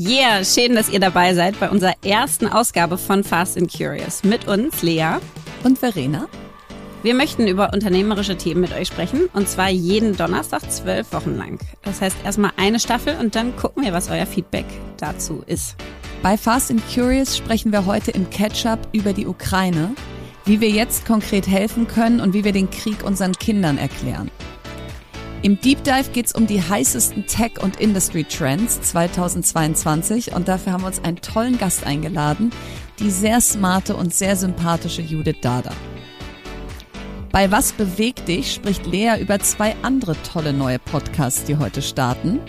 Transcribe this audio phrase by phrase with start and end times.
[0.00, 4.22] Yeah, schön, dass ihr dabei seid bei unserer ersten Ausgabe von Fast and Curious.
[4.22, 5.16] Mit uns Lea
[5.64, 6.28] und Verena.
[7.02, 11.58] Wir möchten über unternehmerische Themen mit euch sprechen und zwar jeden Donnerstag zwölf Wochen lang.
[11.82, 14.66] Das heißt erstmal eine Staffel und dann gucken wir, was euer Feedback
[14.98, 15.74] dazu ist.
[16.22, 19.96] Bei Fast and Curious sprechen wir heute im Catch-up über die Ukraine,
[20.44, 24.30] wie wir jetzt konkret helfen können und wie wir den Krieg unseren Kindern erklären.
[25.40, 30.82] Im Deep Dive geht es um die heißesten Tech- und Industry-Trends 2022 und dafür haben
[30.82, 32.50] wir uns einen tollen Gast eingeladen,
[32.98, 35.70] die sehr smarte und sehr sympathische Judith Dada.
[37.30, 42.40] Bei Was bewegt dich spricht Lea über zwei andere tolle neue Podcasts, die heute starten.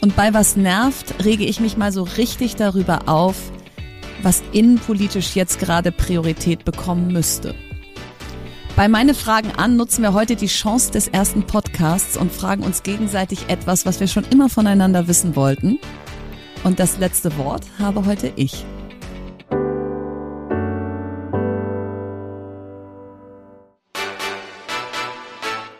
[0.00, 3.50] Und bei Was nervt rege ich mich mal so richtig darüber auf,
[4.22, 7.56] was innenpolitisch jetzt gerade Priorität bekommen müsste.
[8.76, 12.82] Bei Meine Fragen an nutzen wir heute die Chance des ersten Podcasts und fragen uns
[12.82, 15.78] gegenseitig etwas, was wir schon immer voneinander wissen wollten.
[16.64, 18.66] Und das letzte Wort habe heute ich.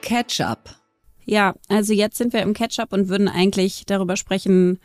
[0.01, 0.77] Catch-up.
[1.25, 4.79] Ja, also jetzt sind wir im Catch-up und würden eigentlich darüber sprechen,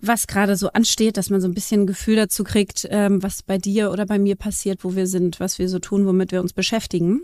[0.00, 3.42] was gerade so ansteht, dass man so ein bisschen ein Gefühl dazu kriegt, ähm, was
[3.42, 6.40] bei dir oder bei mir passiert, wo wir sind, was wir so tun, womit wir
[6.40, 7.20] uns beschäftigen.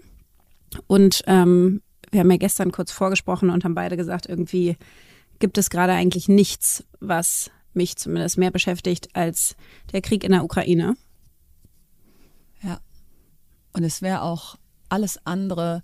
[0.87, 4.77] Und ähm, wir haben ja gestern kurz vorgesprochen und haben beide gesagt, irgendwie
[5.39, 9.57] gibt es gerade eigentlich nichts, was mich zumindest mehr beschäftigt als
[9.93, 10.97] der Krieg in der Ukraine.
[12.63, 12.81] Ja.
[13.73, 14.57] Und es wäre auch
[14.89, 15.83] alles andere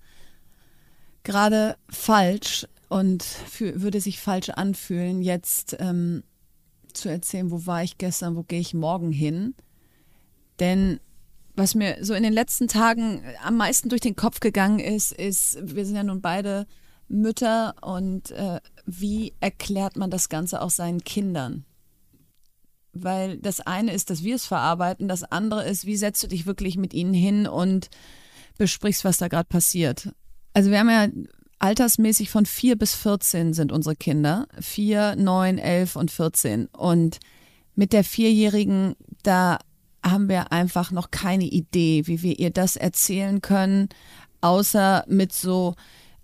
[1.23, 6.23] gerade falsch und für, würde sich falsch anfühlen, jetzt ähm,
[6.95, 9.55] zu erzählen, wo war ich gestern, wo gehe ich morgen hin.
[10.61, 11.01] Denn
[11.55, 15.59] was mir so in den letzten Tagen am meisten durch den Kopf gegangen ist, ist,
[15.62, 16.67] wir sind ja nun beide
[17.09, 21.65] Mütter und äh, wie erklärt man das Ganze auch seinen Kindern?
[22.95, 26.47] Weil das eine ist, dass wir es verarbeiten, das andere ist, wie setzt du dich
[26.47, 27.91] wirklich mit ihnen hin und
[28.59, 30.15] besprichst, was da gerade passiert.
[30.55, 31.09] Also wir haben ja
[31.62, 34.49] altersmäßig von vier bis 14 sind unsere Kinder.
[34.61, 36.67] Vier, neun, elf und 14.
[36.67, 37.21] Und
[37.77, 39.59] mit der Vierjährigen, da
[40.05, 43.89] haben wir einfach noch keine Idee, wie wir ihr das erzählen können,
[44.41, 45.77] außer mit so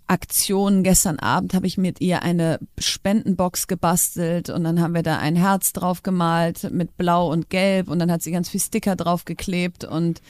[0.08, 0.82] Aktionen.
[0.82, 5.36] Gestern Abend habe ich mit ihr eine Spendenbox gebastelt und dann haben wir da ein
[5.36, 9.24] Herz drauf gemalt mit Blau und Gelb und dann hat sie ganz viel Sticker drauf
[9.24, 10.20] geklebt und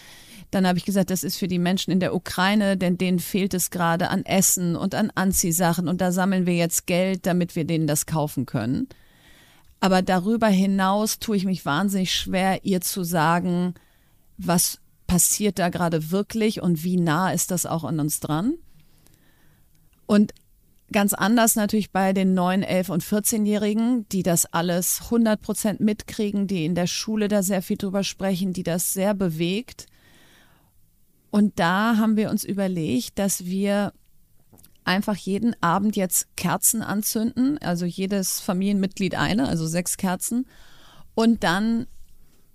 [0.51, 3.55] dann habe ich gesagt, das ist für die Menschen in der Ukraine, denn denen fehlt
[3.55, 7.65] es gerade an Essen und an Anziehsachen und da sammeln wir jetzt Geld, damit wir
[7.65, 8.89] denen das kaufen können.
[9.81, 13.75] Aber darüber hinaus tue ich mich wahnsinnig schwer, ihr zu sagen,
[14.37, 18.55] was passiert da gerade wirklich und wie nah ist das auch an uns dran.
[20.07, 20.33] Und
[20.93, 26.47] ganz anders natürlich bei den 9, 11 und 14-Jährigen, die das alles 100 Prozent mitkriegen,
[26.47, 29.87] die in der Schule da sehr viel drüber sprechen, die das sehr bewegt.
[31.31, 33.93] Und da haben wir uns überlegt, dass wir
[34.84, 40.47] einfach jeden Abend jetzt Kerzen anzünden, also jedes Familienmitglied eine, also sechs Kerzen.
[41.15, 41.87] Und dann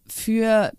[0.08, 0.72] für,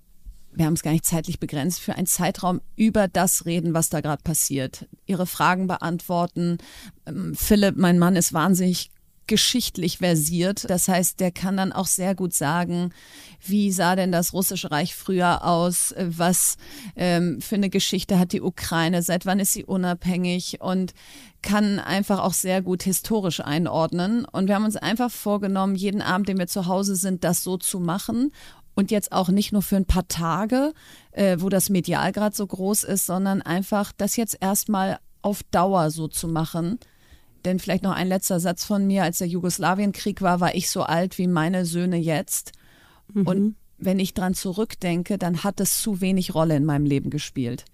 [0.52, 4.00] wir haben es gar nicht zeitlich begrenzt, für einen Zeitraum über das reden, was da
[4.00, 4.88] gerade passiert.
[5.06, 6.58] Ihre Fragen beantworten.
[7.06, 8.90] Ähm, Philipp, mein Mann, ist wahnsinnig
[9.26, 10.68] geschichtlich versiert.
[10.68, 12.92] Das heißt, der kann dann auch sehr gut sagen,
[13.40, 16.56] wie sah denn das russische Reich früher aus, was
[16.96, 20.60] ähm, für eine Geschichte hat die Ukraine, seit wann ist sie unabhängig?
[20.60, 20.94] Und
[21.42, 24.24] kann einfach auch sehr gut historisch einordnen.
[24.24, 27.58] Und wir haben uns einfach vorgenommen, jeden Abend, den wir zu Hause sind, das so
[27.58, 28.32] zu machen.
[28.74, 30.72] Und jetzt auch nicht nur für ein paar Tage,
[31.12, 35.90] äh, wo das Medial gerade so groß ist, sondern einfach das jetzt erstmal auf Dauer
[35.90, 36.78] so zu machen
[37.44, 39.02] denn vielleicht noch ein letzter Satz von mir.
[39.02, 42.52] Als der Jugoslawienkrieg war, war ich so alt wie meine Söhne jetzt.
[43.12, 43.26] Mhm.
[43.26, 47.64] Und wenn ich dran zurückdenke, dann hat es zu wenig Rolle in meinem Leben gespielt.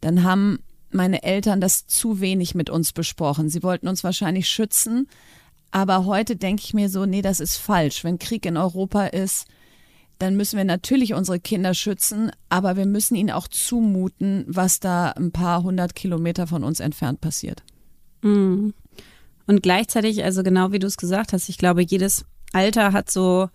[0.00, 3.48] Dann haben meine Eltern das zu wenig mit uns besprochen.
[3.50, 5.08] Sie wollten uns wahrscheinlich schützen.
[5.70, 8.04] Aber heute denke ich mir so, nee, das ist falsch.
[8.04, 9.46] Wenn Krieg in Europa ist,
[10.18, 15.10] dann müssen wir natürlich unsere Kinder schützen, aber wir müssen ihnen auch zumuten, was da
[15.10, 17.62] ein paar hundert Kilometer von uns entfernt passiert.
[18.22, 18.74] Mhm.
[19.48, 23.48] Und gleichzeitig, also genau wie du es gesagt hast, ich glaube, jedes Alter hat so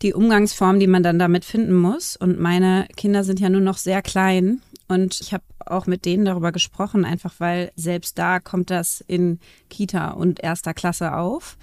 [0.00, 2.16] die Umgangsform, die man dann damit finden muss.
[2.16, 4.62] Und meine Kinder sind ja nur noch sehr klein.
[4.88, 9.38] Und ich habe auch mit denen darüber gesprochen, einfach weil selbst da kommt das in
[9.68, 11.58] Kita und erster Klasse auf.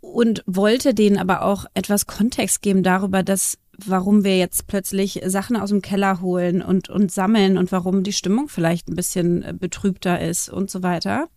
[0.00, 5.56] Und wollte denen aber auch etwas Kontext geben darüber, dass warum wir jetzt plötzlich Sachen
[5.56, 10.20] aus dem Keller holen und, und sammeln und warum die Stimmung vielleicht ein bisschen betrübter
[10.20, 11.28] ist und so weiter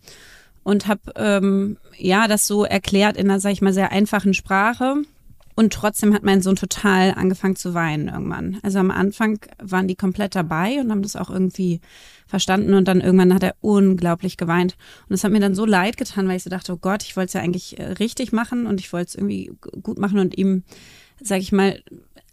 [0.64, 5.04] und habe ähm, ja das so erklärt in einer, sag ich mal, sehr einfachen Sprache
[5.56, 8.60] Und trotzdem hat mein Sohn total angefangen zu weinen irgendwann.
[8.64, 11.80] Also am Anfang waren die komplett dabei und haben das auch irgendwie
[12.26, 14.76] verstanden und dann irgendwann hat er unglaublich geweint.
[15.08, 17.16] Und es hat mir dann so leid getan, weil ich so dachte, oh Gott, ich
[17.16, 19.52] wollte es ja eigentlich äh, richtig machen und ich wollte es irgendwie
[19.84, 20.64] gut machen und ihm,
[21.22, 21.84] sag ich mal,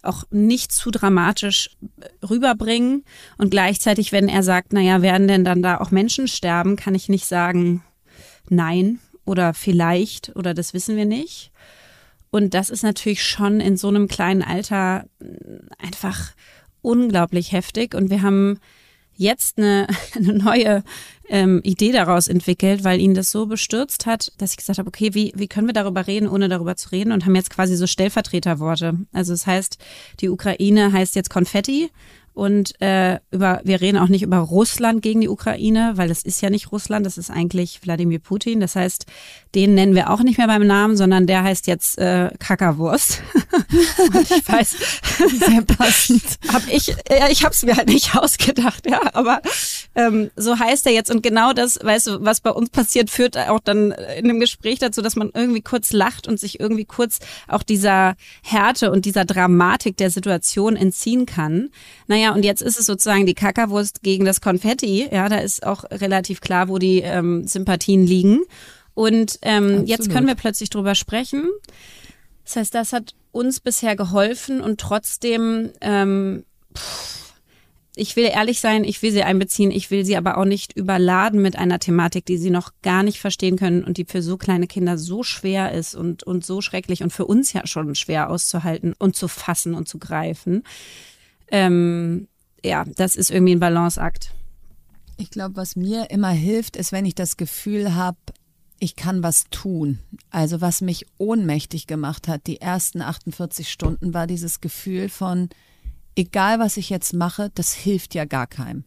[0.01, 3.03] auch nicht zu dramatisch äh, rüberbringen.
[3.37, 7.07] Und gleichzeitig, wenn er sagt, naja, werden denn dann da auch Menschen sterben, kann ich
[7.07, 7.83] nicht sagen,
[8.51, 11.51] nein oder vielleicht oder das wissen wir nicht.
[12.31, 15.05] Und das ist natürlich schon in so einem kleinen Alter
[15.77, 16.31] einfach
[16.81, 17.93] unglaublich heftig.
[17.93, 18.59] Und wir haben
[19.15, 20.83] jetzt eine, eine neue
[21.29, 25.13] ähm, Idee daraus entwickelt, weil ihn das so bestürzt hat, dass ich gesagt habe, okay,
[25.13, 27.87] wie, wie können wir darüber reden, ohne darüber zu reden und haben jetzt quasi so
[27.87, 28.97] Stellvertreterworte.
[29.13, 29.77] Also es das heißt,
[30.19, 31.89] die Ukraine heißt jetzt Konfetti
[32.33, 36.41] und äh, über, wir reden auch nicht über Russland gegen die Ukraine, weil das ist
[36.41, 38.61] ja nicht Russland, das ist eigentlich Wladimir Putin.
[38.61, 39.05] Das heißt,
[39.53, 43.21] den nennen wir auch nicht mehr beim Namen, sondern der heißt jetzt äh, Kackerwurst.
[44.13, 44.75] ich weiß,
[45.45, 46.23] sehr passend.
[46.53, 49.41] Hab ich, ja, ich habe es mir halt nicht ausgedacht, ja, aber
[49.95, 51.11] ähm, so heißt er jetzt.
[51.11, 54.79] Und genau das, weißt du, was bei uns passiert, führt auch dann in dem Gespräch
[54.79, 57.19] dazu, dass man irgendwie kurz lacht und sich irgendwie kurz
[57.49, 61.69] auch dieser Härte und dieser Dramatik der Situation entziehen kann.
[62.07, 65.09] Naja, und jetzt ist es sozusagen die Kackerwurst gegen das Konfetti.
[65.11, 68.41] Ja, da ist auch relativ klar, wo die ähm, Sympathien liegen.
[68.93, 71.49] Und ähm, jetzt können wir plötzlich drüber sprechen.
[72.43, 76.43] Das heißt, das hat uns bisher geholfen und trotzdem, ähm,
[76.77, 77.33] pff,
[77.95, 81.41] ich will ehrlich sein, ich will sie einbeziehen, ich will sie aber auch nicht überladen
[81.41, 84.67] mit einer Thematik, die sie noch gar nicht verstehen können und die für so kleine
[84.67, 88.93] Kinder so schwer ist und, und so schrecklich und für uns ja schon schwer auszuhalten
[88.97, 90.63] und zu fassen und zu greifen
[91.51, 92.27] ähm,
[92.63, 94.33] ja, das ist irgendwie ein Balanceakt.
[95.17, 98.17] Ich glaube, was mir immer hilft, ist, wenn ich das Gefühl habe,
[98.79, 99.99] ich kann was tun.
[100.31, 105.49] Also was mich ohnmächtig gemacht hat, die ersten 48 Stunden, war dieses Gefühl von,
[106.15, 108.83] egal was ich jetzt mache, das hilft ja gar keinem.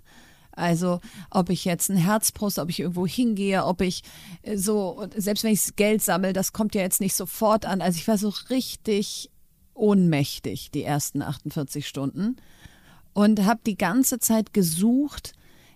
[0.51, 1.01] Also
[1.31, 4.03] ob ich jetzt ein Herzbrust, ob ich irgendwo hingehe, ob ich
[4.43, 7.81] äh, so, selbst wenn ich Geld sammle, das kommt ja jetzt nicht sofort an.
[7.81, 9.31] Also ich war so richtig
[9.75, 12.37] ohnmächtig die ersten 48 Stunden
[13.15, 15.33] und habe die ganze Zeit gesucht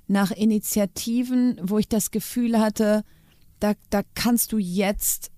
[0.07, 3.05] nach Initiativen, wo ich das Gefühl hatte,
[3.61, 5.31] da, da kannst du jetzt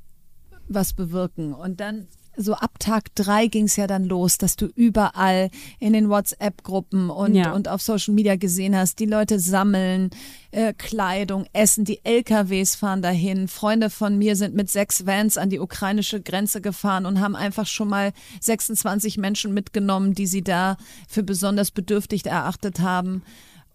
[0.67, 1.53] was bewirken.
[1.53, 2.09] Und dann
[2.43, 7.11] so ab Tag drei ging es ja dann los, dass du überall in den WhatsApp-Gruppen
[7.11, 7.53] und, ja.
[7.53, 10.11] und auf Social Media gesehen hast, die Leute sammeln
[10.51, 13.49] äh, Kleidung, Essen, die LKWs fahren dahin.
[13.49, 17.67] Freunde von mir sind mit sechs Vans an die ukrainische Grenze gefahren und haben einfach
[17.67, 20.77] schon mal 26 Menschen mitgenommen, die sie da
[21.09, 23.23] für besonders bedürftig erachtet haben.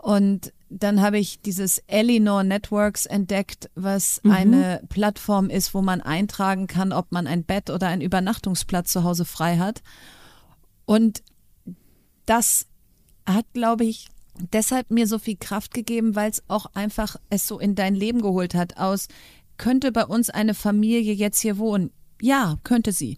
[0.06, 4.32] Und dann habe ich dieses Elinor Networks entdeckt, was mhm.
[4.34, 9.04] eine Plattform ist, wo man eintragen kann, ob man ein Bett oder einen Übernachtungsplatz zu
[9.04, 9.82] Hause frei hat.
[10.86, 11.24] Und
[12.28, 12.68] das
[13.26, 14.10] hat, glaube ich,
[14.54, 18.22] deshalb mir so viel Kraft gegeben, weil es auch einfach es so in dein Leben
[18.22, 19.08] geholt hat aus,
[19.58, 21.90] könnte bei uns eine Familie jetzt hier wohnen?
[22.22, 23.18] Ja, könnte sie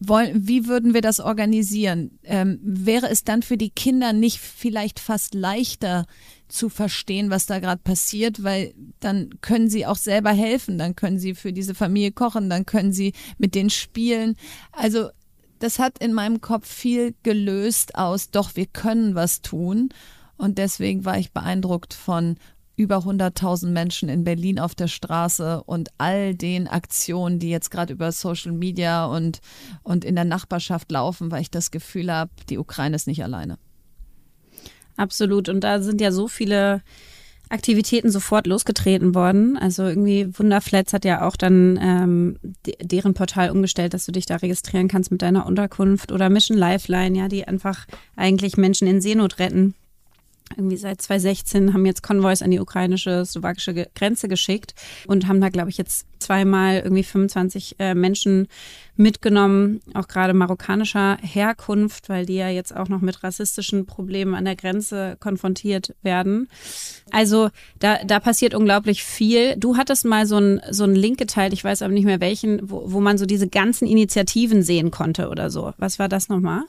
[0.00, 2.18] wollen, wie würden wir das organisieren?
[2.24, 6.06] Ähm, wäre es dann für die Kinder nicht vielleicht fast leichter
[6.48, 11.18] zu verstehen, was da gerade passiert, weil dann können sie auch selber helfen, dann können
[11.18, 14.36] sie für diese Familie kochen, dann können sie mit denen spielen.
[14.72, 15.10] Also
[15.58, 19.90] das hat in meinem Kopf viel gelöst aus, doch wir können was tun.
[20.36, 22.36] Und deswegen war ich beeindruckt von
[22.76, 27.94] über 100.000 Menschen in Berlin auf der Straße und all den Aktionen, die jetzt gerade
[27.94, 29.40] über Social Media und,
[29.82, 33.58] und in der Nachbarschaft laufen, weil ich das Gefühl habe, die Ukraine ist nicht alleine.
[34.96, 35.48] Absolut.
[35.48, 36.82] Und da sind ja so viele
[37.48, 39.56] Aktivitäten sofort losgetreten worden.
[39.56, 42.38] Also irgendwie Wunderflats hat ja auch dann ähm,
[42.82, 47.16] deren Portal umgestellt, dass du dich da registrieren kannst mit deiner Unterkunft oder Mission Lifeline,
[47.16, 49.74] ja, die einfach eigentlich Menschen in Seenot retten
[50.56, 54.74] irgendwie seit 2016 haben jetzt Konvois an die ukrainische, slowakische Grenze geschickt
[55.06, 58.48] und haben da, glaube ich, jetzt zweimal irgendwie 25 äh, Menschen
[58.96, 64.46] mitgenommen, auch gerade marokkanischer Herkunft, weil die ja jetzt auch noch mit rassistischen Problemen an
[64.46, 66.48] der Grenze konfrontiert werden.
[67.10, 69.56] Also da, da passiert unglaublich viel.
[69.56, 72.84] Du hattest mal so einen so Link geteilt, ich weiß aber nicht mehr welchen, wo,
[72.86, 75.74] wo man so diese ganzen Initiativen sehen konnte oder so.
[75.76, 76.62] Was war das nochmal?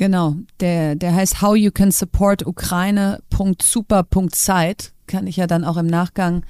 [0.00, 4.92] Genau, der, der heißt How You Can Support Ukraine.super.site.
[5.06, 6.46] Kann ich ja dann auch im Nachgang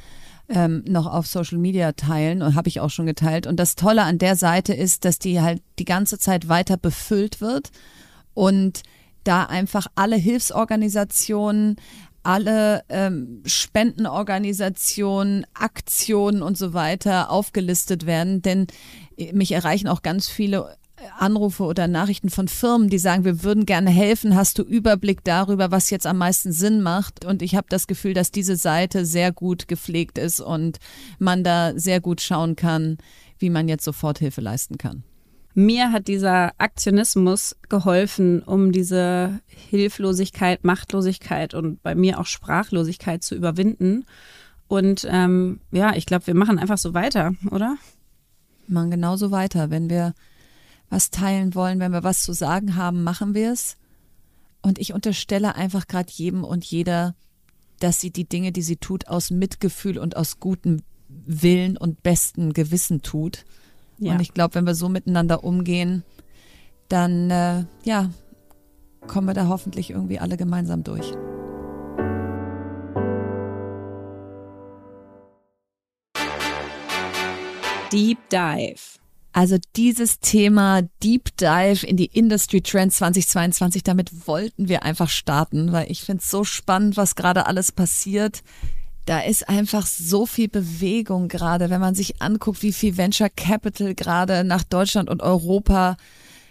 [0.49, 3.49] ähm, noch auf Social Media teilen und habe ich auch schon geteilt.
[3.49, 7.41] Und das Tolle an der Seite ist, dass die halt die ganze Zeit weiter befüllt
[7.41, 7.73] wird
[8.35, 8.85] und
[9.25, 11.75] da einfach alle Hilfsorganisationen,
[12.23, 18.43] alle ähm, Spendenorganisationen, Aktionen und so weiter aufgelistet werden.
[18.43, 18.69] Denn
[19.33, 20.77] mich erreichen auch ganz viele
[21.19, 24.35] Anrufe oder Nachrichten von Firmen, die sagen, wir würden gerne helfen.
[24.35, 27.25] Hast du Überblick darüber, was jetzt am meisten Sinn macht?
[27.25, 30.79] Und ich habe das Gefühl, dass diese Seite sehr gut gepflegt ist und
[31.19, 32.99] man da sehr gut schauen kann,
[33.39, 35.03] wie man jetzt Soforthilfe leisten kann.
[35.55, 43.35] Mir hat dieser Aktionismus geholfen, um diese Hilflosigkeit, Machtlosigkeit und bei mir auch Sprachlosigkeit zu
[43.35, 44.05] überwinden.
[44.69, 47.77] Und ähm, ja, ich glaube, wir machen einfach so weiter, oder?
[48.69, 49.71] Machen genauso weiter.
[49.71, 50.15] Wenn wir
[50.91, 53.77] was teilen wollen, wenn wir was zu sagen haben, machen wir es.
[54.61, 57.15] Und ich unterstelle einfach gerade jedem und jeder,
[57.79, 62.53] dass sie die Dinge, die sie tut, aus Mitgefühl und aus gutem Willen und bestem
[62.53, 63.45] Gewissen tut.
[63.99, 64.13] Ja.
[64.13, 66.05] Und ich glaube, wenn wir so miteinander umgehen,
[66.89, 68.11] dann äh, ja,
[69.07, 71.13] kommen wir da hoffentlich irgendwie alle gemeinsam durch.
[77.93, 79.00] Deep Dive.
[79.33, 85.73] Also dieses Thema Deep Dive in die Industry Trends 2022, damit wollten wir einfach starten,
[85.73, 88.43] weil ich finde es so spannend, was gerade alles passiert.
[89.07, 93.95] Da ist einfach so viel Bewegung gerade, wenn man sich anguckt, wie viel Venture Capital
[93.95, 95.97] gerade nach Deutschland und Europa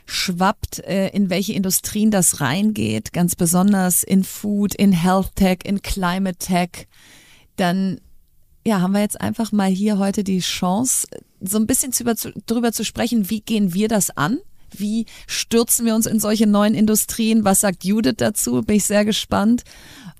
[0.05, 5.81] schwappt, äh, in welche Industrien das reingeht, ganz besonders in Food, in Health Tech, in
[5.81, 6.87] Climate Tech,
[7.57, 7.99] dann
[8.65, 11.07] ja, haben wir jetzt einfach mal hier heute die Chance,
[11.41, 12.03] so ein bisschen zu,
[12.45, 14.39] drüber zu sprechen, wie gehen wir das an?
[14.71, 17.43] Wie stürzen wir uns in solche neuen Industrien?
[17.43, 18.61] Was sagt Judith dazu?
[18.61, 19.63] Bin ich sehr gespannt.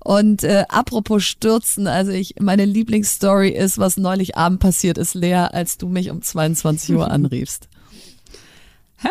[0.02, 5.34] Und äh, apropos Stürzen, also ich, meine Lieblingsstory ist, was neulich Abend passiert ist, Lea,
[5.34, 7.68] als du mich um 22 Uhr anriefst.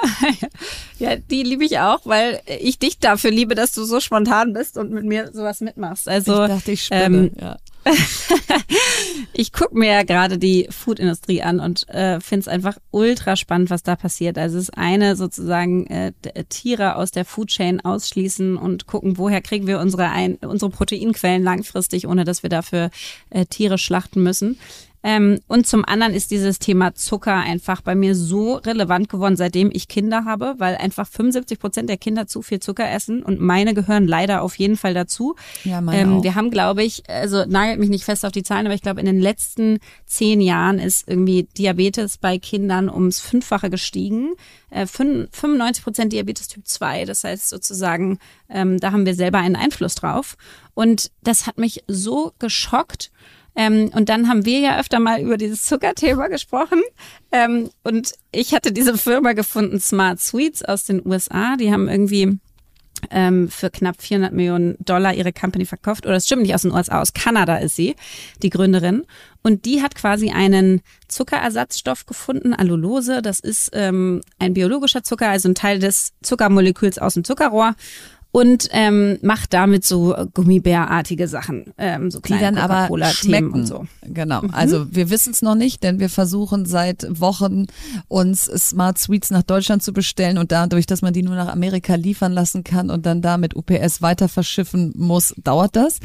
[1.00, 4.78] ja, die liebe ich auch, weil ich dich dafür liebe, dass du so spontan bist
[4.78, 6.08] und mit mir sowas mitmachst.
[6.08, 7.58] Also ich dachte, ich spinne, ähm, ja.
[9.34, 13.70] ich gucke mir ja gerade die Foodindustrie an und äh, finde es einfach ultra spannend,
[13.70, 14.38] was da passiert.
[14.38, 16.12] Also es ist eine sozusagen äh,
[16.50, 22.08] Tiere aus der Foodchain ausschließen und gucken, woher kriegen wir unsere, ein, unsere Proteinquellen langfristig,
[22.08, 22.90] ohne dass wir dafür
[23.30, 24.60] äh, Tiere schlachten müssen.
[25.02, 29.70] Ähm, und zum anderen ist dieses Thema Zucker einfach bei mir so relevant geworden, seitdem
[29.72, 33.74] ich Kinder habe, weil einfach 75 Prozent der Kinder zu viel Zucker essen und meine
[33.74, 35.36] gehören leider auf jeden Fall dazu.
[35.64, 36.24] Ja, meine ähm, auch.
[36.24, 39.00] Wir haben, glaube ich, also nagelt mich nicht fest auf die Zahlen, aber ich glaube,
[39.00, 44.34] in den letzten zehn Jahren ist irgendwie Diabetes bei Kindern ums Fünffache gestiegen.
[44.70, 47.06] Äh, 95 Prozent Diabetes Typ 2.
[47.06, 50.36] Das heißt sozusagen, ähm, da haben wir selber einen Einfluss drauf.
[50.74, 53.12] Und das hat mich so geschockt.
[53.60, 56.82] Ähm, und dann haben wir ja öfter mal über dieses Zuckerthema gesprochen.
[57.30, 61.58] Ähm, und ich hatte diese Firma gefunden, Smart Sweets aus den USA.
[61.58, 62.40] Die haben irgendwie
[63.12, 66.06] ähm, für knapp 400 Millionen Dollar ihre Company verkauft.
[66.06, 67.98] Oder es stimmt nicht aus den USA, aus Kanada ist sie,
[68.42, 69.04] die Gründerin.
[69.44, 73.22] Und die hat quasi einen Zuckerersatzstoff gefunden, Allulose.
[73.22, 77.76] Das ist ähm, ein biologischer Zucker, also ein Teil des Zuckermoleküls aus dem Zuckerrohr
[78.32, 83.66] und ähm, macht damit so Gummibärartige Sachen, ähm, so kleine die dann aber schmecken und
[83.66, 83.88] so.
[84.04, 84.44] Genau.
[84.44, 84.52] Mhm.
[84.54, 87.66] Also wir wissen es noch nicht, denn wir versuchen seit Wochen
[88.08, 91.96] uns Smart Sweets nach Deutschland zu bestellen und dadurch, dass man die nur nach Amerika
[91.96, 96.00] liefern lassen kann und dann da mit UPS weiter verschiffen muss, dauert das.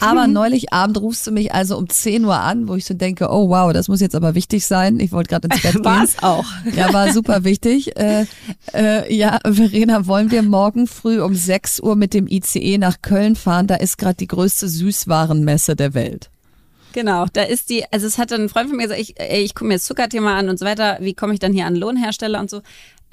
[0.00, 3.30] Aber neulich Abend rufst du mich also um 10 Uhr an, wo ich so denke,
[3.30, 5.00] oh wow, das muss jetzt aber wichtig sein.
[5.00, 5.84] Ich wollte gerade ins Bett gehen.
[5.84, 6.44] War es auch.
[6.76, 7.96] Ja, war super wichtig.
[7.96, 8.26] Äh,
[8.74, 13.02] äh, ja, Verena, wollen wir morgen früh um 6 6 Uhr mit dem ICE nach
[13.02, 16.28] Köln fahren, da ist gerade die größte Süßwarenmesse der Welt.
[16.92, 19.68] Genau, da ist die, also es hat ein Freund von mir gesagt, ich, ich gucke
[19.68, 22.50] mir das Zuckerthema an und so weiter, wie komme ich dann hier an Lohnhersteller und
[22.50, 22.60] so.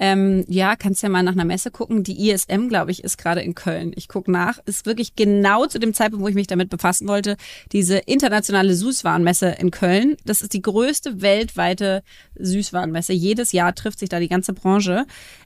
[0.02, 2.02] Ähm, ja, kannst ja mal nach einer Messe gucken.
[2.02, 3.92] Die ISM, glaube ich, ist gerade in Köln.
[3.94, 4.58] Ich gucke nach.
[4.64, 7.36] Ist wirklich genau zu dem Zeitpunkt, wo ich mich damit befassen wollte,
[7.72, 10.16] diese internationale Süßwarenmesse in Köln.
[10.24, 12.02] Das ist die größte weltweite
[12.38, 13.12] Süßwarenmesse.
[13.12, 15.04] Jedes Jahr trifft sich da die ganze Branche.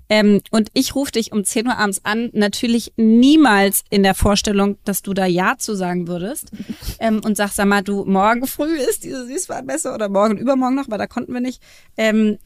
[0.08, 4.78] Ähm, und ich rufe dich um 10 Uhr abends an, natürlich niemals in der Vorstellung,
[4.84, 6.50] dass du da Ja zu sagen würdest.
[7.00, 10.88] Ähm, und sag, sag mal, du, morgen früh ist diese Süßwarenmesse oder morgen übermorgen noch,
[10.88, 11.60] weil da konnten wir nicht.
[11.96, 12.38] Ähm,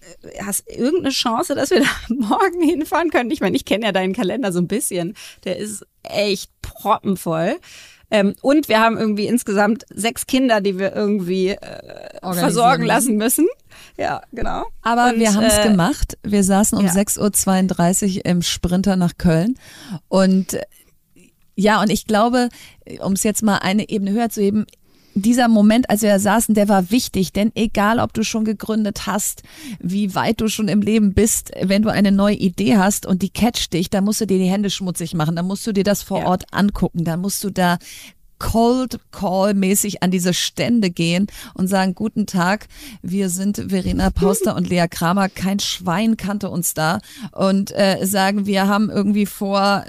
[0.42, 3.30] hast irgendeine Chance, dass wir da morgen hinfahren können?
[3.30, 5.14] Ich meine, ich kenne ja deinen Kalender so ein bisschen.
[5.44, 7.58] Der ist echt proppenvoll.
[8.10, 11.58] Ähm, und wir haben irgendwie insgesamt sechs Kinder, die wir irgendwie äh,
[12.22, 13.46] versorgen lassen müssen.
[13.96, 14.66] Ja, genau.
[14.82, 16.16] Aber und, wir haben es äh, gemacht.
[16.22, 16.92] Wir saßen um ja.
[16.92, 19.58] 6.32 Uhr im Sprinter nach Köln.
[20.08, 20.62] Und äh,
[21.54, 22.48] ja, und ich glaube,
[23.00, 24.64] um es jetzt mal eine Ebene höher zu heben,
[25.22, 29.06] dieser Moment, als wir da saßen, der war wichtig, denn egal, ob du schon gegründet
[29.06, 29.42] hast,
[29.80, 33.30] wie weit du schon im Leben bist, wenn du eine neue Idee hast und die
[33.30, 36.02] catcht dich, dann musst du dir die Hände schmutzig machen, dann musst du dir das
[36.02, 36.26] vor ja.
[36.26, 37.78] Ort angucken, dann musst du da
[38.38, 42.68] Cold Call mäßig an diese Stände gehen und sagen, guten Tag,
[43.02, 47.00] wir sind Verena Pauster und Lea Kramer, kein Schwein kannte uns da.
[47.32, 49.84] Und äh, sagen, wir haben irgendwie vor,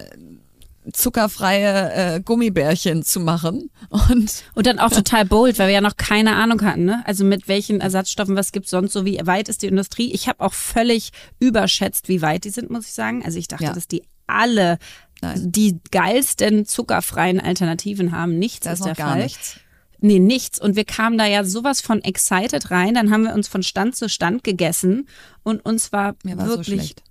[0.93, 3.69] zuckerfreie äh, Gummibärchen zu machen.
[3.89, 7.03] Und, und dann auch total bold, weil wir ja noch keine Ahnung hatten, ne?
[7.05, 10.11] Also mit welchen Ersatzstoffen, was gibt's sonst so, wie weit ist die Industrie?
[10.13, 13.23] Ich habe auch völlig überschätzt, wie weit die sind, muss ich sagen.
[13.25, 13.73] Also ich dachte, ja.
[13.73, 14.77] dass die alle
[15.21, 15.51] Nein.
[15.51, 18.37] die geilsten zuckerfreien Alternativen haben.
[18.37, 19.23] Nichts das ist, der Fall.
[19.23, 19.59] Nichts.
[20.01, 20.59] Nee, nichts.
[20.59, 22.93] Und wir kamen da ja sowas von excited rein.
[22.93, 25.07] Dann haben wir uns von Stand zu Stand gegessen
[25.43, 27.03] und uns war, war wirklich so schlecht.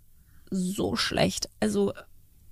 [0.51, 1.51] so schlecht.
[1.61, 1.93] Also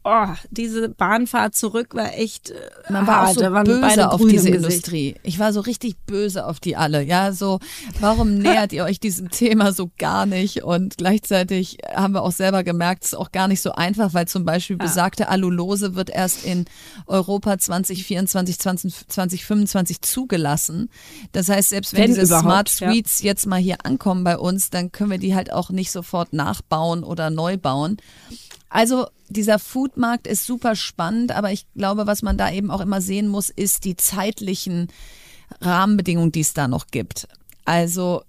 [0.06, 2.50] oh, diese Bahnfahrt zurück war echt.
[2.50, 2.54] Äh,
[2.88, 5.16] Man war auch so waren böse auf diese Industrie.
[5.22, 7.02] Ich war so richtig böse auf die alle.
[7.02, 7.58] Ja, so,
[8.00, 10.62] warum nähert ihr euch diesem Thema so gar nicht?
[10.62, 14.28] Und gleichzeitig haben wir auch selber gemerkt, es ist auch gar nicht so einfach, weil
[14.28, 14.84] zum Beispiel ja.
[14.84, 16.66] besagte Allulose wird erst in
[17.06, 20.88] Europa 2024, 20, 2025 zugelassen.
[21.32, 23.26] Das heißt, selbst wenn, wenn diese Smart Suites ja.
[23.26, 27.02] jetzt mal hier ankommen bei uns, dann können wir die halt auch nicht sofort nachbauen
[27.02, 27.96] oder neu bauen.
[28.68, 33.00] Also dieser Foodmarkt ist super spannend, aber ich glaube, was man da eben auch immer
[33.00, 34.88] sehen muss, ist die zeitlichen
[35.60, 37.28] Rahmenbedingungen, die es da noch gibt.
[37.64, 38.22] Also,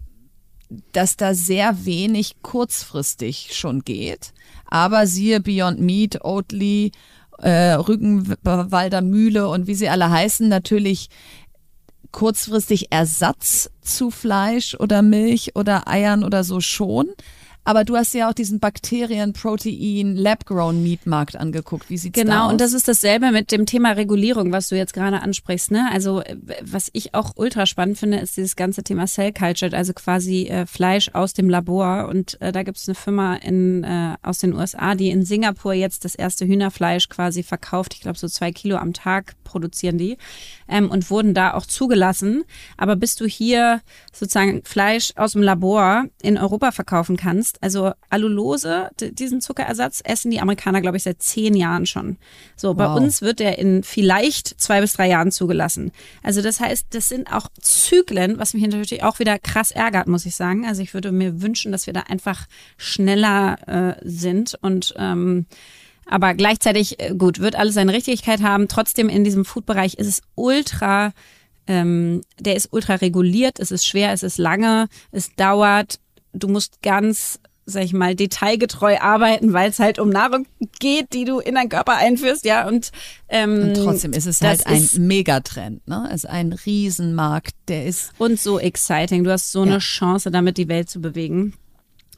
[0.91, 4.34] dass da sehr wenig kurzfristig schon geht.
[4.65, 6.91] Aber siehe Beyond Meat, Oatly,
[7.39, 11.10] äh, Rügenwalder Mühle und wie sie alle heißen, natürlich
[12.12, 17.10] kurzfristig Ersatz zu Fleisch oder Milch oder Eiern oder so schon.
[17.67, 21.89] Aber du hast ja auch diesen Bakterien, Protein, Lab-Grown Meat Markt angeguckt.
[21.89, 22.41] Wie sieht's genau, da aus?
[22.43, 25.71] Genau, und das ist dasselbe mit dem Thema Regulierung, was du jetzt gerade ansprichst.
[25.71, 25.89] Ne?
[25.91, 26.24] Also
[26.62, 30.65] was ich auch ultra spannend finde, ist dieses ganze Thema Cell Culture, also quasi äh,
[30.65, 32.07] Fleisch aus dem Labor.
[32.07, 35.74] Und äh, da gibt es eine Firma in, äh, aus den USA, die in Singapur
[35.74, 37.95] jetzt das erste Hühnerfleisch quasi verkauft.
[37.95, 40.17] Ich glaube, so zwei Kilo am Tag produzieren die
[40.67, 42.43] ähm, und wurden da auch zugelassen.
[42.77, 43.81] Aber bis du hier
[44.13, 50.39] sozusagen Fleisch aus dem Labor in Europa verkaufen kannst, also Allulose, diesen Zuckerersatz, essen die
[50.39, 52.18] Amerikaner, glaube ich, seit zehn Jahren schon.
[52.55, 52.75] So, wow.
[52.77, 55.92] bei uns wird der in vielleicht zwei bis drei Jahren zugelassen.
[56.24, 60.25] Also das heißt, das sind auch Zyklen, was mich natürlich auch wieder krass ärgert, muss
[60.25, 60.65] ich sagen.
[60.65, 65.46] Also ich würde mir wünschen, dass wir da einfach schneller äh, sind und ähm,
[66.09, 68.67] aber gleichzeitig, äh, gut, wird alles seine Richtigkeit haben.
[68.67, 71.13] Trotzdem in diesem Food-Bereich ist es ultra,
[71.67, 76.00] ähm, der ist ultra reguliert, es ist schwer, es ist lange, es dauert.
[76.33, 77.39] Du musst ganz
[77.70, 80.48] sag ich mal, detailgetreu arbeiten, weil es halt um Nahrung
[80.79, 82.65] geht, die du in deinen Körper einführst, ja.
[82.65, 82.91] Und,
[83.27, 86.07] ähm, und trotzdem ist es halt ein Megatrend, ne?
[86.07, 88.13] Es ist ein Riesenmarkt, der ist.
[88.17, 89.25] Und so exciting.
[89.25, 89.72] Du hast so ja.
[89.72, 91.55] eine Chance, damit die Welt zu bewegen.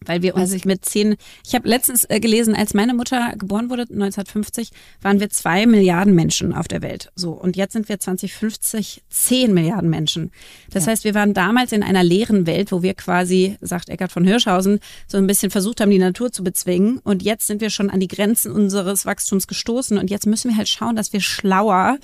[0.06, 3.70] Weil wir uns also mit zehn, ich habe letztens äh, gelesen, als meine Mutter geboren
[3.70, 7.12] wurde, 1950, waren wir zwei Milliarden Menschen auf der Welt.
[7.16, 10.32] So, und jetzt sind wir 2050 zehn Milliarden Menschen.
[10.72, 10.92] Das ja.
[10.92, 14.80] heißt, wir waren damals in einer leeren Welt, wo wir quasi, sagt Eckart von Hirschhausen,
[15.08, 17.00] so ein bisschen versucht haben, die Natur zu bezwingen.
[17.00, 19.98] Und jetzt sind wir schon an die Grenzen unseres Wachstums gestoßen.
[19.98, 21.98] Und jetzt müssen wir halt schauen, dass wir schlauer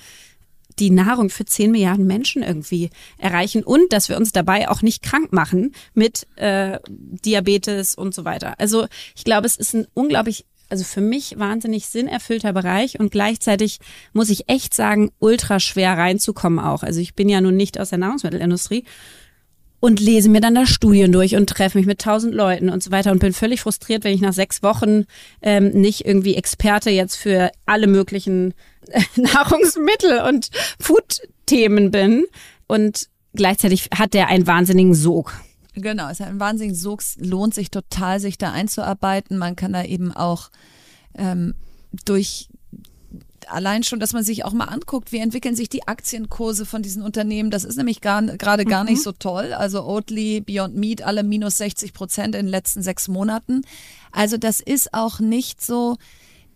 [0.78, 5.02] die Nahrung für 10 Milliarden Menschen irgendwie erreichen und dass wir uns dabei auch nicht
[5.02, 8.54] krank machen mit äh, Diabetes und so weiter.
[8.58, 13.78] Also ich glaube, es ist ein unglaublich also für mich wahnsinnig sinnerfüllter Bereich und gleichzeitig
[14.12, 16.82] muss ich echt sagen, ultra schwer reinzukommen auch.
[16.82, 18.84] Also ich bin ja nun nicht aus der Nahrungsmittelindustrie
[19.80, 22.90] und lese mir dann da Studien durch und treffe mich mit tausend Leuten und so
[22.90, 25.04] weiter und bin völlig frustriert, wenn ich nach sechs Wochen
[25.42, 28.54] ähm, nicht irgendwie Experte jetzt für alle möglichen
[29.16, 32.24] Nahrungsmittel und Food-Themen bin.
[32.66, 35.34] Und gleichzeitig hat der einen wahnsinnigen Sog.
[35.74, 37.02] Genau, es hat einen wahnsinnigen Sog.
[37.02, 39.36] Es lohnt sich total, sich da einzuarbeiten.
[39.36, 40.50] Man kann da eben auch
[41.14, 41.54] ähm,
[42.04, 42.48] durch
[43.48, 47.02] allein schon, dass man sich auch mal anguckt, wie entwickeln sich die Aktienkurse von diesen
[47.02, 47.50] Unternehmen.
[47.50, 48.90] Das ist nämlich gerade gar mhm.
[48.90, 49.52] nicht so toll.
[49.52, 53.62] Also Oatly, Beyond Meat, alle minus 60 Prozent in den letzten sechs Monaten.
[54.12, 55.96] Also das ist auch nicht so,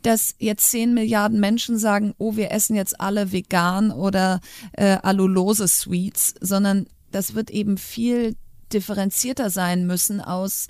[0.03, 4.41] dass jetzt zehn Milliarden Menschen sagen, oh, wir essen jetzt alle vegan oder
[4.73, 8.37] äh, allulose Sweets, sondern das wird eben viel
[8.73, 10.69] differenzierter sein müssen aus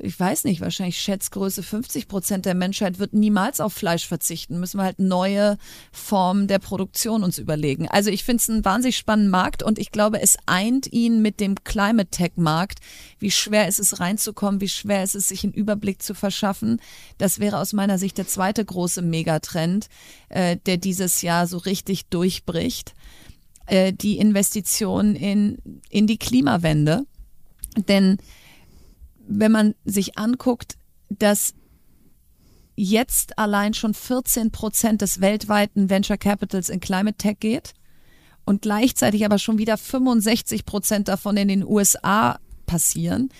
[0.00, 4.60] ich weiß nicht, wahrscheinlich Schätzgröße 50 Prozent der Menschheit wird niemals auf Fleisch verzichten.
[4.60, 5.58] Müssen wir halt neue
[5.92, 7.88] Formen der Produktion uns überlegen.
[7.88, 11.40] Also ich finde es einen wahnsinnig spannenden Markt und ich glaube, es eint ihn mit
[11.40, 12.78] dem Climate Tech Markt.
[13.18, 14.60] Wie schwer ist es reinzukommen?
[14.60, 16.80] Wie schwer ist es, sich einen Überblick zu verschaffen?
[17.18, 19.88] Das wäre aus meiner Sicht der zweite große Megatrend,
[20.28, 22.94] äh, der dieses Jahr so richtig durchbricht.
[23.68, 25.58] Äh, die Investition in,
[25.90, 27.04] in die Klimawende.
[27.76, 28.16] Denn
[29.28, 30.76] wenn man sich anguckt,
[31.10, 31.54] dass
[32.74, 37.74] jetzt allein schon 14 Prozent des weltweiten Venture Capitals in Climate Tech geht
[38.44, 43.30] und gleichzeitig aber schon wieder 65 Prozent davon in den USA passieren,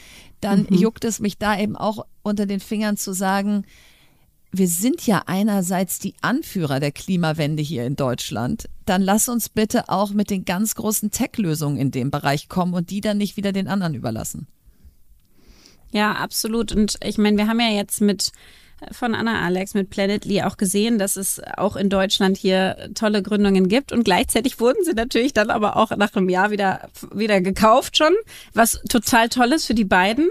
[0.41, 0.77] dann mhm.
[0.77, 3.65] juckt es mich da eben auch unter den Fingern zu sagen,
[4.51, 8.69] wir sind ja einerseits die Anführer der Klimawende hier in Deutschland.
[8.87, 12.91] Dann lass uns bitte auch mit den ganz großen Tech-Lösungen in dem Bereich kommen und
[12.91, 14.49] die dann nicht wieder den anderen überlassen.
[15.93, 16.73] Ja, absolut.
[16.73, 18.33] Und ich meine, wir haben ja jetzt mit
[18.93, 23.69] von Anna Alex mit Planetly auch gesehen, dass es auch in Deutschland hier tolle Gründungen
[23.69, 23.93] gibt.
[23.93, 28.15] Und gleichzeitig wurden sie natürlich dann aber auch nach einem Jahr wieder, wieder gekauft schon,
[28.55, 30.29] was total toll ist für die beiden.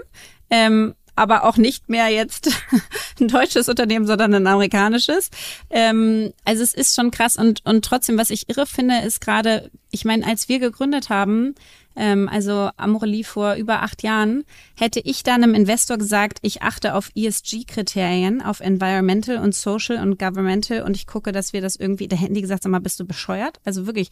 [0.50, 2.48] Ähm, aber auch nicht mehr jetzt
[3.20, 5.30] ein deutsches Unternehmen, sondern ein amerikanisches.
[5.68, 9.70] Ähm, also es ist schon krass und, und trotzdem, was ich irre finde, ist gerade,
[9.90, 11.56] ich meine, als wir gegründet haben,
[11.96, 14.44] ähm, also Amorelie vor über acht Jahren,
[14.78, 20.18] hätte ich dann einem Investor gesagt, ich achte auf ESG-Kriterien, auf Environmental und Social und
[20.18, 23.00] Governmental und ich gucke, dass wir das irgendwie, da hätten die gesagt, sag mal, bist
[23.00, 23.58] du bescheuert?
[23.64, 24.10] Also wirklich,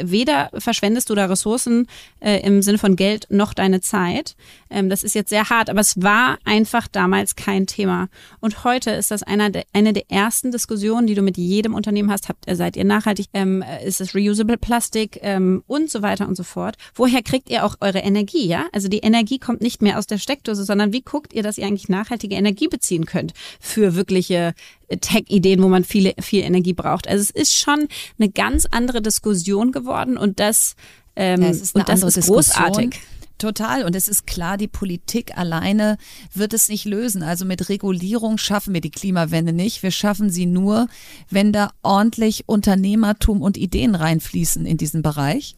[0.00, 1.86] weder verschwendest du da Ressourcen
[2.20, 4.34] äh, im Sinne von Geld noch deine Zeit.
[4.70, 8.08] Ähm, das ist jetzt sehr hart, aber es war einfach damals kein Thema.
[8.40, 12.10] Und heute ist das einer der, eine der ersten Diskussionen, die du mit jedem Unternehmen
[12.10, 12.28] hast.
[12.28, 13.26] Habt, seid ihr nachhaltig?
[13.34, 16.76] Ähm, ist es reusable Plastik ähm, und so weiter und so fort?
[16.94, 18.46] Woher kriegt ihr auch eure Energie?
[18.46, 21.58] Ja, also die Energie kommt nicht mehr aus der Steckdose, sondern wie guckt ihr, dass
[21.58, 24.54] ihr eigentlich nachhaltige Energie beziehen könnt für wirkliche
[24.88, 27.08] äh, Tech-Ideen, wo man viele, viel Energie braucht?
[27.08, 30.74] Also es ist schon eine ganz andere Diskussion geworden und das,
[31.16, 33.00] ähm, ja, ist und das ist großartig.
[33.42, 33.84] Total.
[33.84, 35.98] Und es ist klar, die Politik alleine
[36.32, 37.24] wird es nicht lösen.
[37.24, 39.82] Also mit Regulierung schaffen wir die Klimawende nicht.
[39.82, 40.86] Wir schaffen sie nur,
[41.28, 45.56] wenn da ordentlich Unternehmertum und Ideen reinfließen in diesen Bereich.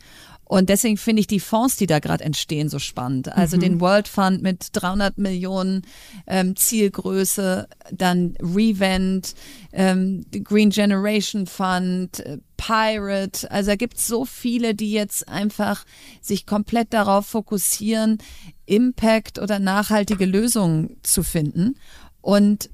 [0.54, 3.32] Und deswegen finde ich die Fonds, die da gerade entstehen, so spannend.
[3.32, 3.60] Also mhm.
[3.60, 5.82] den World Fund mit 300 Millionen
[6.28, 9.34] ähm, Zielgröße, dann Revent,
[9.72, 13.50] ähm, Green Generation Fund, äh, Pirate.
[13.50, 15.84] Also da gibt es so viele, die jetzt einfach
[16.22, 18.18] sich komplett darauf fokussieren,
[18.64, 21.74] Impact oder nachhaltige Lösungen zu finden.
[22.20, 22.70] Und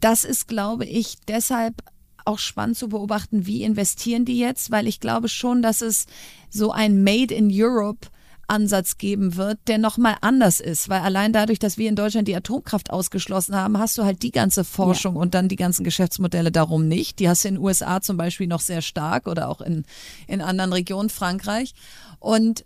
[0.00, 1.82] das ist, glaube ich, deshalb
[2.28, 6.06] auch spannend zu beobachten, wie investieren die jetzt, weil ich glaube schon, dass es
[6.50, 8.08] so ein Made in Europe
[8.48, 12.34] Ansatz geben wird, der nochmal anders ist, weil allein dadurch, dass wir in Deutschland die
[12.34, 15.20] Atomkraft ausgeschlossen haben, hast du halt die ganze Forschung ja.
[15.20, 17.18] und dann die ganzen Geschäftsmodelle darum nicht.
[17.18, 19.84] Die hast du in den USA zum Beispiel noch sehr stark oder auch in,
[20.26, 21.74] in anderen Regionen Frankreich.
[22.20, 22.64] Und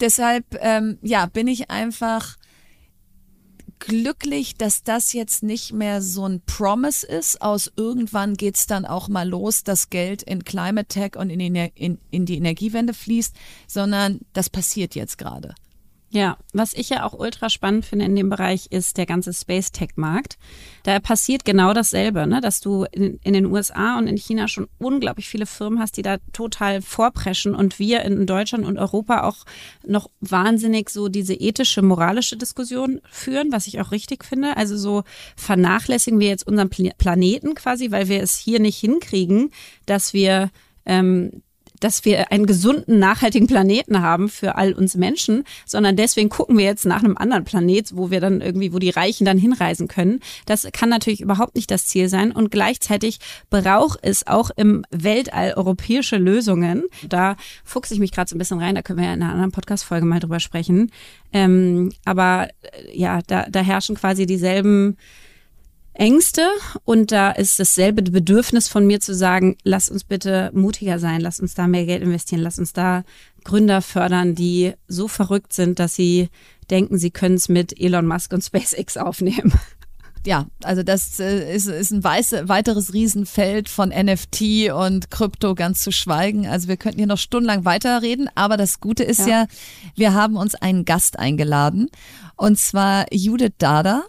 [0.00, 2.36] deshalb, ähm, ja, bin ich einfach
[3.80, 9.08] glücklich, dass das jetzt nicht mehr so ein Promise ist, aus irgendwann geht's dann auch
[9.08, 13.34] mal los, dass Geld in Climate Tech und in die, in, in die Energiewende fließt,
[13.66, 15.54] sondern das passiert jetzt gerade.
[16.12, 19.70] Ja, was ich ja auch ultra spannend finde in dem Bereich ist der ganze Space
[19.70, 20.38] Tech Markt.
[20.82, 22.40] Da passiert genau dasselbe, ne?
[22.40, 26.02] dass du in, in, den USA und in China schon unglaublich viele Firmen hast, die
[26.02, 29.44] da total vorpreschen und wir in Deutschland und Europa auch
[29.86, 34.56] noch wahnsinnig so diese ethische, moralische Diskussion führen, was ich auch richtig finde.
[34.56, 35.04] Also so
[35.36, 39.52] vernachlässigen wir jetzt unseren Planeten quasi, weil wir es hier nicht hinkriegen,
[39.86, 40.50] dass wir
[40.86, 41.42] ähm,
[41.80, 46.64] dass wir einen gesunden, nachhaltigen Planeten haben für all uns Menschen, sondern deswegen gucken wir
[46.64, 50.20] jetzt nach einem anderen Planet, wo wir dann irgendwie, wo die Reichen dann hinreisen können.
[50.46, 52.32] Das kann natürlich überhaupt nicht das Ziel sein.
[52.32, 56.84] Und gleichzeitig braucht es auch im Weltall europäische Lösungen.
[57.08, 59.32] Da fuchse ich mich gerade so ein bisschen rein, da können wir ja in einer
[59.32, 60.92] anderen Podcast-Folge mal drüber sprechen.
[61.32, 64.96] Ähm, aber äh, ja, da, da herrschen quasi dieselben
[66.00, 66.48] Ängste
[66.86, 71.40] und da ist dasselbe Bedürfnis von mir zu sagen, lass uns bitte mutiger sein, lass
[71.40, 73.04] uns da mehr Geld investieren, lass uns da
[73.44, 76.30] Gründer fördern, die so verrückt sind, dass sie
[76.70, 79.52] denken, sie können es mit Elon Musk und SpaceX aufnehmen.
[80.26, 85.82] Ja, also das äh, ist, ist ein weiße, weiteres Riesenfeld von NFT und Krypto ganz
[85.82, 86.46] zu schweigen.
[86.46, 89.46] Also wir könnten hier noch stundenlang weiterreden, aber das Gute ist ja, ja
[89.96, 91.88] wir haben uns einen Gast eingeladen
[92.36, 94.04] und zwar Judith Dada.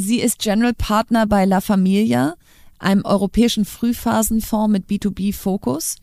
[0.00, 2.34] Sie ist General Partner bei La Familia,
[2.78, 5.96] einem europäischen Frühphasenfonds mit B2B-Fokus.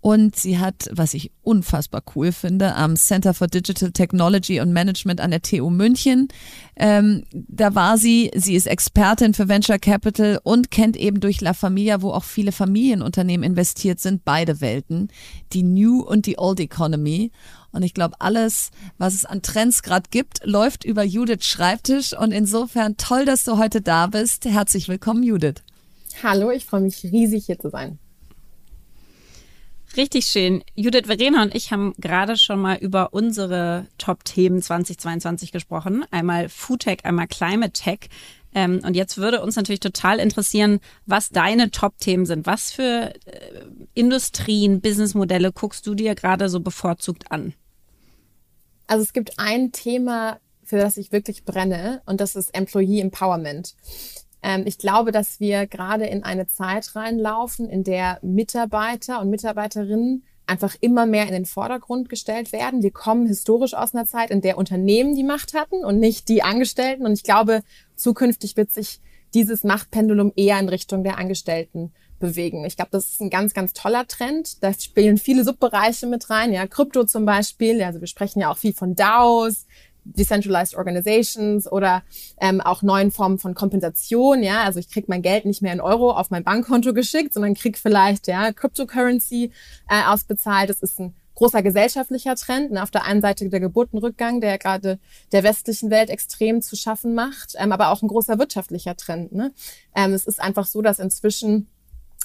[0.00, 5.20] Und sie hat, was ich unfassbar cool finde, am Center for Digital Technology und Management
[5.20, 6.28] an der TU München.
[6.76, 11.52] Ähm, da war sie, sie ist Expertin für Venture Capital und kennt eben durch La
[11.52, 15.08] Familia, wo auch viele Familienunternehmen investiert sind, beide Welten,
[15.52, 17.32] die New und die Old Economy.
[17.72, 22.16] Und ich glaube, alles, was es an Trends gerade gibt, läuft über Judith Schreibtisch.
[22.16, 24.44] Und insofern toll, dass du heute da bist.
[24.44, 25.62] Herzlich willkommen, Judith.
[26.22, 27.98] Hallo, ich freue mich riesig hier zu sein.
[29.96, 30.62] Richtig schön.
[30.74, 36.04] Judith Verena und ich haben gerade schon mal über unsere Top-Themen 2022 gesprochen.
[36.10, 38.08] Einmal Foodtech, einmal Climate Tech.
[38.54, 42.46] Ähm, und jetzt würde uns natürlich total interessieren, was deine Top-Themen sind.
[42.46, 47.54] Was für äh, Industrien, Businessmodelle guckst du dir gerade so bevorzugt an?
[48.86, 53.74] Also es gibt ein Thema, für das ich wirklich brenne, und das ist Employee Empowerment.
[54.42, 60.24] Ähm, ich glaube, dass wir gerade in eine Zeit reinlaufen, in der Mitarbeiter und Mitarbeiterinnen
[60.48, 62.82] einfach immer mehr in den Vordergrund gestellt werden.
[62.82, 66.42] Wir kommen historisch aus einer Zeit, in der Unternehmen die Macht hatten und nicht die
[66.42, 67.04] Angestellten.
[67.04, 67.62] Und ich glaube,
[67.96, 69.00] zukünftig wird sich
[69.34, 72.64] dieses Machtpendulum eher in Richtung der Angestellten bewegen.
[72.64, 74.62] Ich glaube, das ist ein ganz, ganz toller Trend.
[74.62, 77.82] Da spielen viele Subbereiche mit rein, ja, Krypto zum Beispiel.
[77.82, 79.66] Also wir sprechen ja auch viel von DAOs,
[80.16, 82.02] Decentralized Organizations oder
[82.40, 84.42] ähm, auch neuen Formen von Kompensation.
[84.42, 87.54] Ja, also ich krieg mein Geld nicht mehr in Euro auf mein Bankkonto geschickt, sondern
[87.54, 89.52] krieg vielleicht ja Cryptocurrency
[89.88, 90.70] äh, ausbezahlt.
[90.70, 92.72] Das ist ein großer gesellschaftlicher Trend.
[92.72, 94.98] Und auf der einen Seite der Geburtenrückgang, der gerade
[95.32, 99.32] der westlichen Welt extrem zu schaffen macht, ähm, aber auch ein großer wirtschaftlicher Trend.
[99.32, 99.52] Ne?
[99.94, 101.68] Ähm, es ist einfach so, dass inzwischen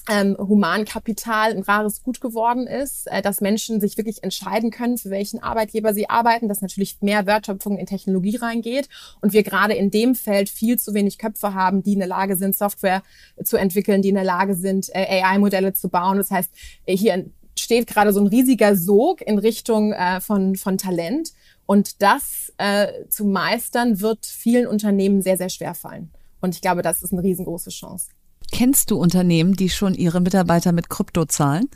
[0.09, 5.09] ähm, Humankapital ein rares Gut geworden ist, äh, dass Menschen sich wirklich entscheiden können, für
[5.09, 8.89] welchen Arbeitgeber sie arbeiten, dass natürlich mehr Wertschöpfung in Technologie reingeht
[9.21, 12.35] und wir gerade in dem Feld viel zu wenig Köpfe haben, die in der Lage
[12.35, 13.01] sind, Software
[13.43, 16.17] zu entwickeln, die in der Lage sind, äh, AI-Modelle zu bauen.
[16.17, 16.51] Das heißt,
[16.85, 17.25] äh, hier
[17.57, 21.31] steht gerade so ein riesiger Sog in Richtung äh, von, von Talent
[21.65, 26.11] und das äh, zu meistern wird vielen Unternehmen sehr, sehr schwer fallen.
[26.41, 28.07] Und ich glaube, das ist eine riesengroße Chance.
[28.53, 31.67] Kennst du Unternehmen, die schon ihre Mitarbeiter mit Krypto zahlen?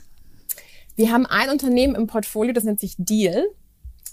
[0.94, 3.48] Wir haben ein Unternehmen im Portfolio, das nennt sich Deal.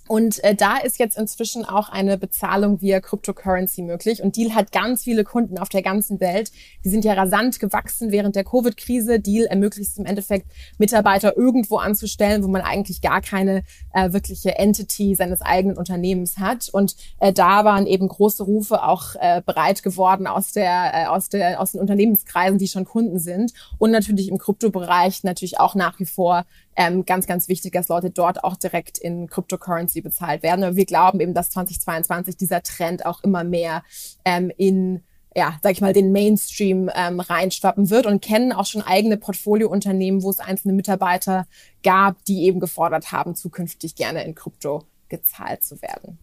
[0.07, 4.21] Und äh, da ist jetzt inzwischen auch eine Bezahlung via Cryptocurrency möglich.
[4.21, 6.51] Und Deal hat ganz viele Kunden auf der ganzen Welt.
[6.83, 9.19] Die sind ja rasant gewachsen während der Covid-Krise.
[9.19, 10.45] Deal ermöglicht es im Endeffekt,
[10.77, 13.63] Mitarbeiter irgendwo anzustellen, wo man eigentlich gar keine
[13.93, 16.69] äh, wirkliche Entity seines eigenen Unternehmens hat.
[16.69, 21.29] Und äh, da waren eben große Rufe auch äh, bereit geworden aus der, äh, aus
[21.29, 23.53] der, aus den Unternehmenskreisen, die schon Kunden sind.
[23.79, 28.09] Und natürlich im Kryptobereich natürlich auch nach wie vor ähm, ganz, ganz wichtig, dass Leute
[28.09, 30.63] dort auch direkt in Cryptocurrency bezahlt werden.
[30.63, 33.83] Aber wir glauben eben, dass 2022 dieser Trend auch immer mehr
[34.25, 35.03] ähm, in
[35.37, 40.23] ja, sag ich mal, den Mainstream ähm, reinschwappen wird und kennen auch schon eigene Portfoliounternehmen,
[40.23, 41.45] wo es einzelne Mitarbeiter
[41.83, 46.17] gab, die eben gefordert haben, zukünftig gerne in Krypto gezahlt zu werden.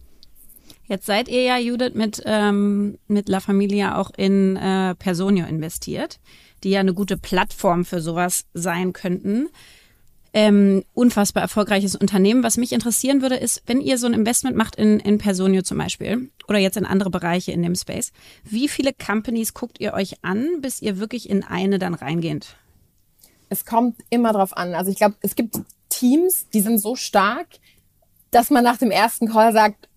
[0.87, 6.19] Jetzt seid ihr ja, Judith, mit, ähm, mit La Familia auch in äh, Personio investiert,
[6.63, 9.49] die ja eine gute Plattform für sowas sein könnten
[10.33, 12.43] ähm, unfassbar erfolgreiches Unternehmen.
[12.43, 15.77] Was mich interessieren würde, ist, wenn ihr so ein Investment macht in, in Personio zum
[15.77, 18.11] Beispiel oder jetzt in andere Bereiche in dem Space,
[18.43, 22.55] wie viele Companies guckt ihr euch an, bis ihr wirklich in eine dann reingeht?
[23.49, 24.73] Es kommt immer drauf an.
[24.73, 25.57] Also ich glaube, es gibt
[25.89, 27.47] Teams, die sind so stark,
[28.31, 29.87] dass man nach dem ersten Call sagt,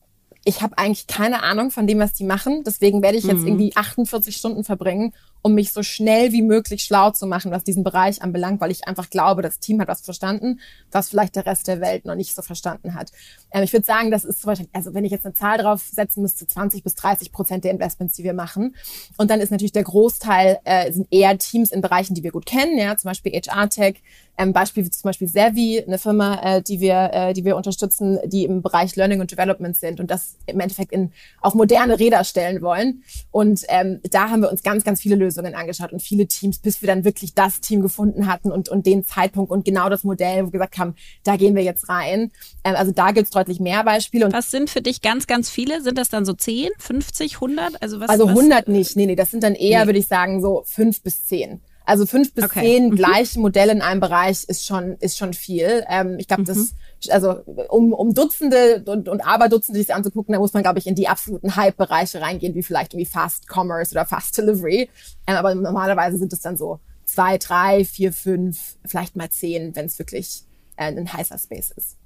[0.45, 2.63] ich habe eigentlich keine Ahnung von dem, was die machen.
[2.65, 3.47] Deswegen werde ich jetzt mhm.
[3.49, 5.15] irgendwie 48 Stunden verbringen,
[5.47, 8.89] um mich so schnell wie möglich schlau zu machen, was diesen Bereich anbelangt, weil ich
[8.89, 10.59] einfach glaube, das Team hat was verstanden,
[10.91, 13.13] was vielleicht der Rest der Welt noch nicht so verstanden hat.
[13.53, 16.21] Ähm, ich würde sagen, das ist zum Beispiel, also wenn ich jetzt eine Zahl draufsetzen
[16.21, 18.75] müsste, 20 bis 30 Prozent der Investments, die wir machen.
[19.19, 22.47] Und dann ist natürlich der Großteil, äh, sind eher Teams in Bereichen, die wir gut
[22.47, 24.03] kennen, ja, zum Beispiel HR-Tech,
[24.39, 28.45] ähm, Beispiel zum Beispiel Servi, eine Firma, äh, die wir, äh, die wir unterstützen, die
[28.45, 32.63] im Bereich Learning und Development sind und das im Endeffekt in, auf moderne Räder stellen
[32.63, 33.03] wollen.
[33.31, 36.81] Und ähm, da haben wir uns ganz, ganz viele Lösungen angeschaut und viele Teams, bis
[36.81, 40.43] wir dann wirklich das Team gefunden hatten und, und den Zeitpunkt und genau das Modell,
[40.43, 40.95] wo wir gesagt haben,
[41.25, 42.33] da gehen wir jetzt rein.
[42.65, 44.27] Ähm, also da gibt es deutlich mehr Beispiele.
[44.27, 45.83] Und was sind für dich ganz, ganz viele?
[45.83, 47.83] Sind das dann so 10, 50, 100?
[47.83, 48.67] Also, was, also 100 was?
[48.69, 49.87] nicht, nee, nee, das sind dann eher, nee.
[49.87, 51.61] würde ich sagen, so fünf bis zehn.
[51.85, 52.63] Also fünf bis okay.
[52.63, 52.97] zehn mhm.
[52.97, 55.85] gleiche Modelle in einem Bereich ist schon, ist schon viel.
[55.89, 56.47] Ähm, ich glaube, mhm.
[56.47, 56.75] das,
[57.11, 60.95] also um, um Dutzende und, und Aberdutzende sich anzugucken, da muss man, glaube ich, in
[60.95, 64.89] die absoluten Hype-Bereiche reingehen, wie vielleicht irgendwie Fast Commerce oder Fast Delivery.
[65.27, 69.87] Ähm, aber normalerweise sind es dann so zwei, drei, vier, fünf, vielleicht mal zehn, wenn
[69.87, 70.43] es wirklich
[70.77, 71.97] äh, ein heißer Space ist.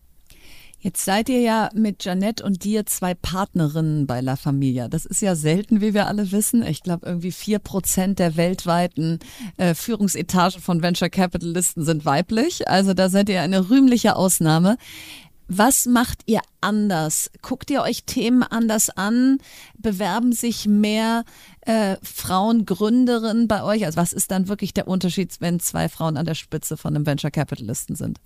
[0.83, 4.89] Jetzt seid ihr ja mit Janette und dir zwei Partnerinnen bei La Familia.
[4.89, 6.63] Das ist ja selten, wie wir alle wissen.
[6.63, 9.19] Ich glaube, irgendwie vier Prozent der weltweiten
[9.59, 12.67] äh, Führungsetagen von Venture Capitalisten sind weiblich.
[12.67, 14.79] Also da seid ihr eine rühmliche Ausnahme.
[15.49, 17.31] Was macht ihr anders?
[17.43, 19.37] Guckt ihr euch Themen anders an?
[19.77, 21.25] Bewerben sich mehr
[21.63, 23.85] äh, Frauen Gründerinnen bei euch?
[23.85, 27.05] Also was ist dann wirklich der Unterschied, wenn zwei Frauen an der Spitze von einem
[27.05, 28.19] Venture Capitalisten sind?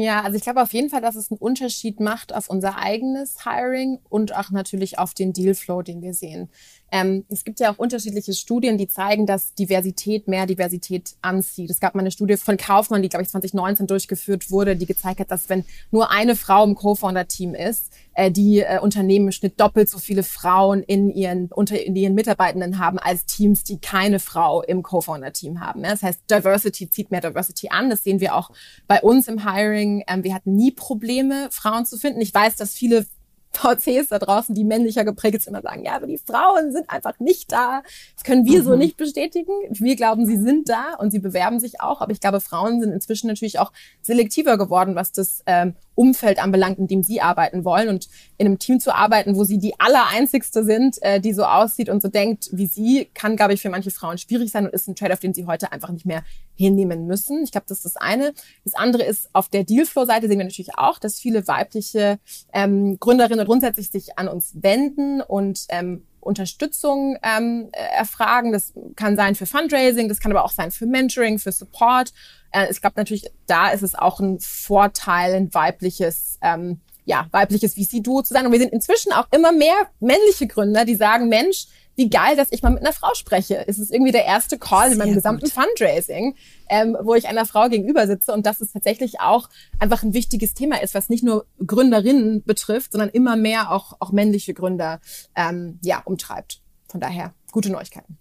[0.00, 3.44] Ja, also ich glaube auf jeden Fall, dass es einen Unterschied macht auf unser eigenes
[3.44, 6.50] Hiring und auch natürlich auf den Dealflow, den wir sehen.
[6.90, 11.70] Ähm, es gibt ja auch unterschiedliche Studien, die zeigen, dass Diversität mehr Diversität anzieht.
[11.70, 15.20] Es gab mal eine Studie von Kaufmann, die, glaube ich, 2019 durchgeführt wurde, die gezeigt
[15.20, 19.60] hat, dass wenn nur eine Frau im Co-Founder-Team ist, äh, die äh, Unternehmen im Schnitt
[19.60, 24.18] doppelt so viele Frauen in ihren, unter in ihren Mitarbeitenden haben, als Teams, die keine
[24.18, 25.84] Frau im Co-Founder-Team haben.
[25.84, 25.90] Ja?
[25.90, 27.90] Das heißt, Diversity zieht mehr Diversity an.
[27.90, 28.50] Das sehen wir auch
[28.86, 30.04] bei uns im Hiring.
[30.08, 32.20] Ähm, wir hatten nie Probleme, Frauen zu finden.
[32.20, 33.06] Ich weiß, dass viele
[33.52, 37.18] VCs da draußen, die männlicher geprägt sind, immer sagen, ja, aber die Frauen sind einfach
[37.18, 37.82] nicht da.
[38.14, 38.64] Das können wir mhm.
[38.64, 39.52] so nicht bestätigen.
[39.70, 42.00] Wir glauben, sie sind da und sie bewerben sich auch.
[42.00, 46.78] Aber ich glaube, Frauen sind inzwischen natürlich auch selektiver geworden, was das ähm, Umfeld anbelangt,
[46.78, 47.88] in dem sie arbeiten wollen.
[47.88, 51.88] Und in einem Team zu arbeiten, wo sie die allereinzigste sind, äh, die so aussieht
[51.88, 54.88] und so denkt wie sie, kann, glaube ich, für manche Frauen schwierig sein und ist
[54.88, 56.22] ein Trade-off, den sie heute einfach nicht mehr
[56.58, 57.44] hinnehmen müssen.
[57.44, 58.34] Ich glaube, das ist das eine.
[58.64, 62.18] Das andere ist, auf der Dealflow-Seite sehen wir natürlich auch, dass viele weibliche
[62.52, 68.52] ähm, Gründerinnen grundsätzlich sich an uns wenden und ähm, Unterstützung ähm, erfragen.
[68.52, 72.12] Das kann sein für Fundraising, das kann aber auch sein für Mentoring, für Support.
[72.52, 77.74] Äh, ich glaube natürlich, da ist es auch ein Vorteil, ein weibliches, ähm, ja, weibliches
[77.74, 78.46] VC-Duo zu sein.
[78.46, 81.66] Und wir sind inzwischen auch immer mehr männliche Gründer, die sagen, Mensch,
[81.98, 83.66] wie geil, dass ich mal mit einer Frau spreche.
[83.66, 85.52] Es ist irgendwie der erste Call Sehr in meinem gesamten gut.
[85.52, 86.36] Fundraising,
[86.68, 89.48] ähm, wo ich einer Frau gegenüber sitze und dass es tatsächlich auch
[89.80, 94.12] einfach ein wichtiges Thema ist, was nicht nur Gründerinnen betrifft, sondern immer mehr auch, auch
[94.12, 95.00] männliche Gründer
[95.34, 96.62] ähm, ja, umtreibt.
[96.88, 98.16] Von daher gute Neuigkeiten.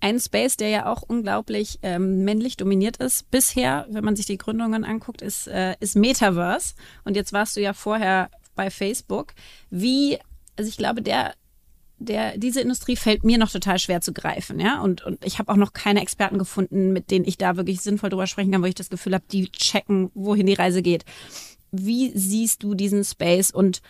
[0.00, 4.38] Ein Space, der ja auch unglaublich ähm, männlich dominiert ist, bisher, wenn man sich die
[4.38, 6.74] Gründungen anguckt, ist, äh, ist Metaverse.
[7.04, 9.32] Und jetzt warst du ja vorher bei Facebook.
[9.70, 10.18] Wie,
[10.56, 11.32] also ich glaube, der,
[11.98, 14.80] der, diese Industrie fällt mir noch total schwer zu greifen, ja.
[14.80, 18.10] Und, und ich habe auch noch keine Experten gefunden, mit denen ich da wirklich sinnvoll
[18.10, 21.04] drüber sprechen kann, wo ich das Gefühl habe, die checken, wohin die Reise geht.
[21.70, 23.82] Wie siehst du diesen Space und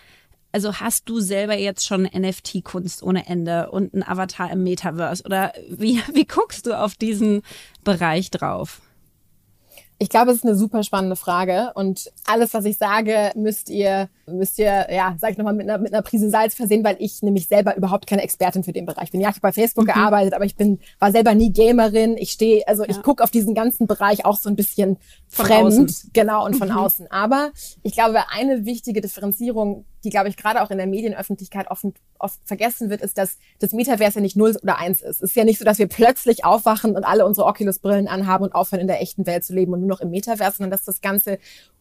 [0.50, 5.22] also hast du selber jetzt schon NFT-Kunst ohne Ende und ein Avatar im Metaverse?
[5.24, 7.42] Oder wie, wie guckst du auf diesen
[7.84, 8.80] Bereich drauf?
[10.00, 14.08] Ich glaube, es ist eine super spannende Frage und alles, was ich sage, müsst ihr,
[14.26, 17.20] müsst ihr, ja, sag ich nochmal, mit einer, mit einer Prise Salz versehen, weil ich
[17.22, 19.20] nämlich selber überhaupt keine Expertin für den Bereich bin.
[19.20, 19.92] Ja, ich habe bei Facebook mhm.
[19.92, 22.16] gearbeitet, aber ich bin, war selber nie Gamerin.
[22.16, 22.90] Ich stehe, also ja.
[22.90, 26.10] ich gucke auf diesen ganzen Bereich auch so ein bisschen von fremd, außen.
[26.12, 26.76] genau, und von mhm.
[26.76, 27.10] außen.
[27.10, 27.50] Aber
[27.82, 31.84] ich glaube, eine wichtige Differenzierung die, glaube ich, gerade auch in der Medienöffentlichkeit oft,
[32.18, 35.16] oft vergessen wird, ist, dass das Metaverse ja nicht null oder eins ist.
[35.16, 38.54] Es ist ja nicht so, dass wir plötzlich aufwachen und alle unsere Oculus-Brillen anhaben und
[38.54, 41.00] aufhören, in der echten Welt zu leben und nur noch im Metaverse, sondern dass das
[41.00, 41.38] Ganze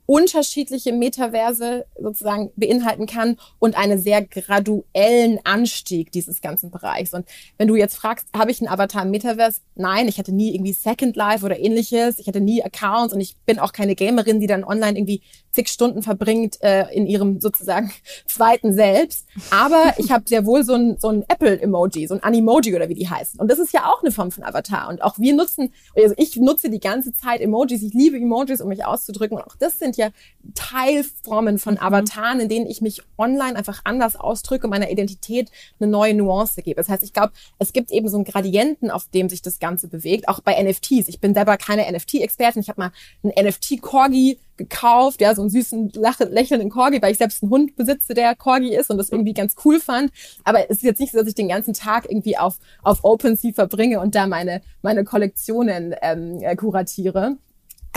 [0.08, 7.14] unterschiedliche Metaverse sozusagen beinhalten kann und einen sehr graduellen Anstieg dieses ganzen Bereichs.
[7.14, 9.60] Und wenn du jetzt fragst, habe ich einen Avatar im Metaverse?
[9.76, 12.20] Nein, ich hatte nie irgendwie Second Life oder ähnliches.
[12.20, 15.68] Ich hatte nie Accounts und ich bin auch keine Gamerin, die dann online irgendwie zig
[15.68, 17.92] Stunden verbringt äh, in ihrem sozusagen
[18.28, 19.28] zweiten Selbst.
[19.50, 22.94] Aber ich habe sehr wohl so ein, so ein Apple-Emoji, so ein Animoji oder wie
[22.94, 23.42] die heißen.
[23.42, 24.88] Und das ist ja auch eine Form von Avatar.
[24.88, 27.84] Und auch wir nutzen, also ich nutze die ganze Zeit Emojis.
[27.84, 29.38] Ich liebe Emojis, um mich auszudrücken.
[29.38, 30.10] Und auch das sind ja
[30.56, 31.82] Teilformen von mhm.
[31.82, 36.78] Avataren, in denen ich mich online einfach anders ausdrücke, meiner Identität eine neue Nuance gebe.
[36.78, 39.88] Das heißt, ich glaube, es gibt eben so einen Gradienten, auf dem sich das Ganze
[39.88, 41.08] bewegt, auch bei NFTs.
[41.08, 42.62] Ich bin selber keine NFT-Expertin.
[42.62, 42.92] Ich habe mal
[43.24, 48.14] einen NFT-Corgi gekauft, ja, so einen süßen, lächelnden Corgi, weil ich selbst einen Hund besitze,
[48.14, 50.12] der Corgi ist und das irgendwie ganz cool fand.
[50.44, 53.54] Aber es ist jetzt nicht so, dass ich den ganzen Tag irgendwie auf, auf OpenSea
[53.54, 56.56] verbringe und da meine, meine Kollektionen ähm, äh,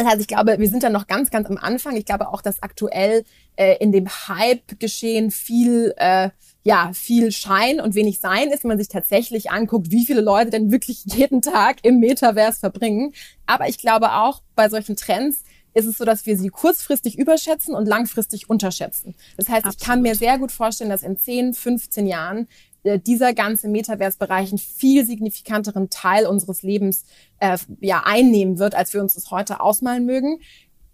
[0.00, 0.10] kuratiere.
[0.10, 1.96] Also ich glaube, wir sind da noch ganz, ganz am Anfang.
[1.96, 3.24] Ich glaube auch, dass aktuell
[3.56, 6.30] äh, in dem Hype-Geschehen viel, äh,
[6.62, 10.50] ja, viel Schein und wenig Sein ist, wenn man sich tatsächlich anguckt, wie viele Leute
[10.50, 13.12] denn wirklich jeden Tag im Metaverse verbringen.
[13.46, 17.74] Aber ich glaube auch bei solchen Trends ist es so, dass wir sie kurzfristig überschätzen
[17.74, 19.14] und langfristig unterschätzen.
[19.36, 19.80] Das heißt, Absolut.
[19.80, 22.48] ich kann mir sehr gut vorstellen, dass in 10, 15 Jahren
[22.84, 27.04] dieser ganze Metaverse-Bereich einen viel signifikanteren Teil unseres Lebens
[27.38, 30.40] äh, ja einnehmen wird, als wir uns das heute ausmalen mögen.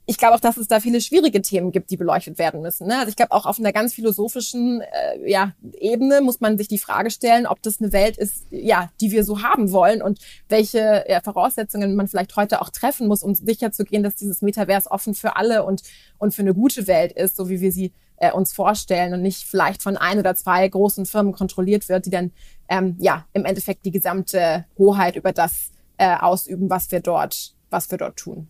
[0.08, 2.86] Ich glaube auch, dass es da viele schwierige Themen gibt, die beleuchtet werden müssen.
[2.86, 2.96] Ne?
[2.96, 6.78] Also ich glaube auch auf einer ganz philosophischen äh, ja, Ebene muss man sich die
[6.78, 11.04] Frage stellen, ob das eine Welt ist, ja, die wir so haben wollen und welche
[11.08, 15.34] ja, Voraussetzungen man vielleicht heute auch treffen muss, um sicherzugehen, dass dieses Metaverse offen für
[15.34, 15.82] alle und
[16.18, 19.44] und für eine gute Welt ist, so wie wir sie äh, uns vorstellen und nicht
[19.44, 22.32] vielleicht von ein oder zwei großen Firmen kontrolliert wird, die dann
[22.68, 27.90] ähm, ja im Endeffekt die gesamte Hoheit über das äh, ausüben, was wir dort, was
[27.90, 28.48] wir dort tun.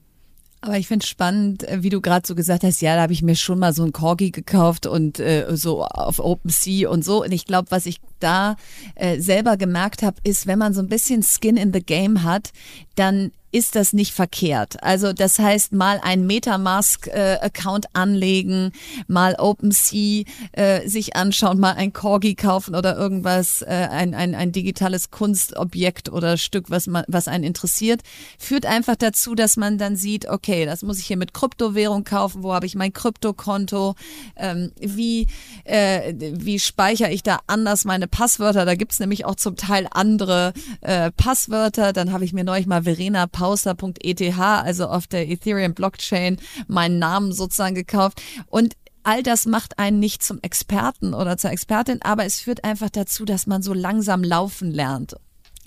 [0.62, 3.22] Aber ich finde spannend, äh, wie du gerade so gesagt hast, ja, da habe ich
[3.22, 7.22] mir schon mal so ein Corgi gekauft und äh, so auf OpenSea und so.
[7.22, 8.56] Und ich glaube, was ich da
[8.94, 12.52] äh, selber gemerkt habe, ist, wenn man so ein bisschen Skin in the Game hat,
[12.94, 14.82] dann ist das nicht verkehrt.
[14.82, 18.72] Also das heißt, mal ein Metamask-Account äh, anlegen,
[19.06, 24.52] mal OpenSea äh, sich anschauen, mal ein Corgi kaufen oder irgendwas, äh, ein, ein, ein
[24.52, 28.02] digitales Kunstobjekt oder Stück, was, man, was einen interessiert,
[28.38, 32.42] führt einfach dazu, dass man dann sieht, okay, das muss ich hier mit Kryptowährung kaufen,
[32.42, 33.94] wo habe ich mein Kryptokonto,
[34.36, 35.28] ähm, wie,
[35.64, 40.52] äh, wie speichere ich da anders meine Passwörter, da gibt's nämlich auch zum Teil andere
[40.82, 45.72] äh, Passwörter, dann habe ich mir neulich mal Verena Paul Pauster.eth, also auf der Ethereum
[45.72, 48.20] Blockchain, meinen Namen sozusagen gekauft.
[48.48, 52.90] Und all das macht einen nicht zum Experten oder zur Expertin, aber es führt einfach
[52.90, 55.16] dazu, dass man so langsam laufen lernt.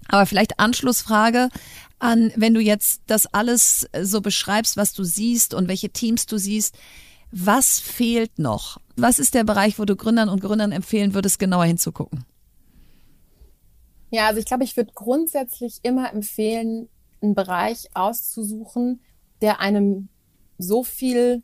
[0.10, 1.50] Aber vielleicht Anschlussfrage
[2.00, 6.38] an, wenn du jetzt das alles so beschreibst, was du siehst und welche Teams du
[6.38, 6.76] siehst,
[7.32, 8.82] was fehlt noch?
[8.98, 12.26] Was ist der Bereich, wo du Gründern und Gründern empfehlen würdest, genauer hinzugucken?
[14.12, 16.90] Ja, also ich glaube, ich würde grundsätzlich immer empfehlen,
[17.22, 19.02] einen Bereich auszusuchen,
[19.42, 20.10] der einem
[20.58, 21.44] so viel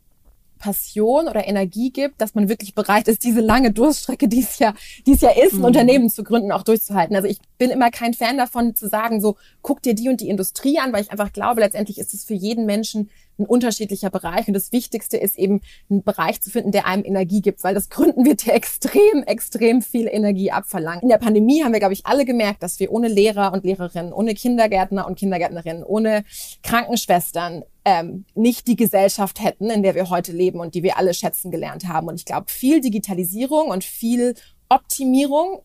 [0.57, 4.74] Passion oder Energie gibt, dass man wirklich bereit ist, diese lange Durststrecke, die es ja,
[5.05, 5.66] die es ja ist, ein mhm.
[5.66, 7.16] Unternehmen zu gründen, auch durchzuhalten.
[7.16, 10.30] Also ich bin immer kein Fan davon zu sagen, so guck dir die und die
[10.30, 14.47] Industrie an, weil ich einfach glaube, letztendlich ist es für jeden Menschen ein unterschiedlicher Bereich.
[14.47, 17.89] Und das Wichtigste ist eben, einen Bereich zu finden, der einem Energie gibt, weil das
[17.89, 21.03] Gründen wird ja extrem, extrem viel Energie abverlangen.
[21.03, 24.13] In der Pandemie haben wir, glaube ich, alle gemerkt, dass wir ohne Lehrer und Lehrerinnen,
[24.13, 26.23] ohne Kindergärtner und Kindergärtnerinnen, ohne
[26.63, 31.13] Krankenschwestern ähm, nicht die Gesellschaft hätten, in der wir heute leben und die wir alle
[31.13, 32.07] schätzen gelernt haben.
[32.07, 34.33] Und ich glaube, viel Digitalisierung und viel
[34.69, 35.61] Optimierung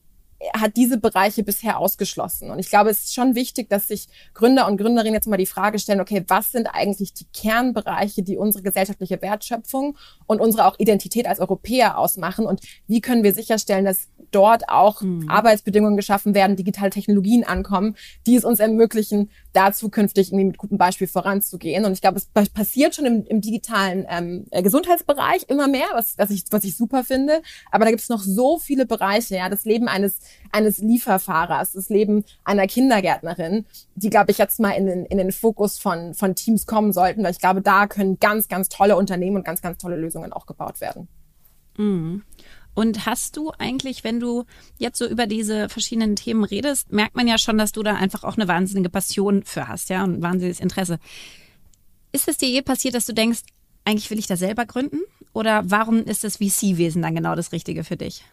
[0.55, 2.51] hat diese Bereiche bisher ausgeschlossen.
[2.51, 5.47] Und ich glaube, es ist schon wichtig, dass sich Gründer und Gründerinnen jetzt mal die
[5.47, 10.79] Frage stellen, okay, was sind eigentlich die Kernbereiche, die unsere gesellschaftliche Wertschöpfung und unsere auch
[10.79, 12.47] Identität als Europäer ausmachen?
[12.47, 15.29] Und wie können wir sicherstellen, dass dort auch mhm.
[15.29, 20.79] Arbeitsbedingungen geschaffen werden, digitale Technologien ankommen, die es uns ermöglichen, da zukünftig irgendwie mit gutem
[20.79, 21.85] Beispiel voranzugehen.
[21.85, 26.17] Und ich glaube, es passiert schon im, im digitalen ähm, äh, Gesundheitsbereich immer mehr, was,
[26.19, 27.43] was, ich, was ich super finde.
[27.71, 30.21] Aber da gibt es noch so viele Bereiche, ja, das Leben eines,
[30.53, 35.33] eines Lieferfahrers, das Leben einer Kindergärtnerin, die, glaube ich, jetzt mal in den, in den
[35.33, 39.37] Fokus von, von Teams kommen sollten, weil ich glaube, da können ganz, ganz tolle Unternehmen
[39.37, 41.09] und ganz, ganz tolle Lösungen auch gebaut werden.
[41.77, 42.23] Mhm.
[42.75, 44.45] Und hast du eigentlich, wenn du
[44.79, 48.25] jetzt so über diese verschiedenen Themen redest, merkt man ja schon, dass du da einfach
[48.25, 50.99] auch eine wahnsinnige Passion für hast, ja, und ein wahnsinniges Interesse.
[52.13, 53.41] Ist es dir je passiert, dass du denkst,
[53.85, 55.01] eigentlich will ich da selber gründen?
[55.33, 58.25] Oder warum ist das VC-Wesen dann genau das Richtige für dich?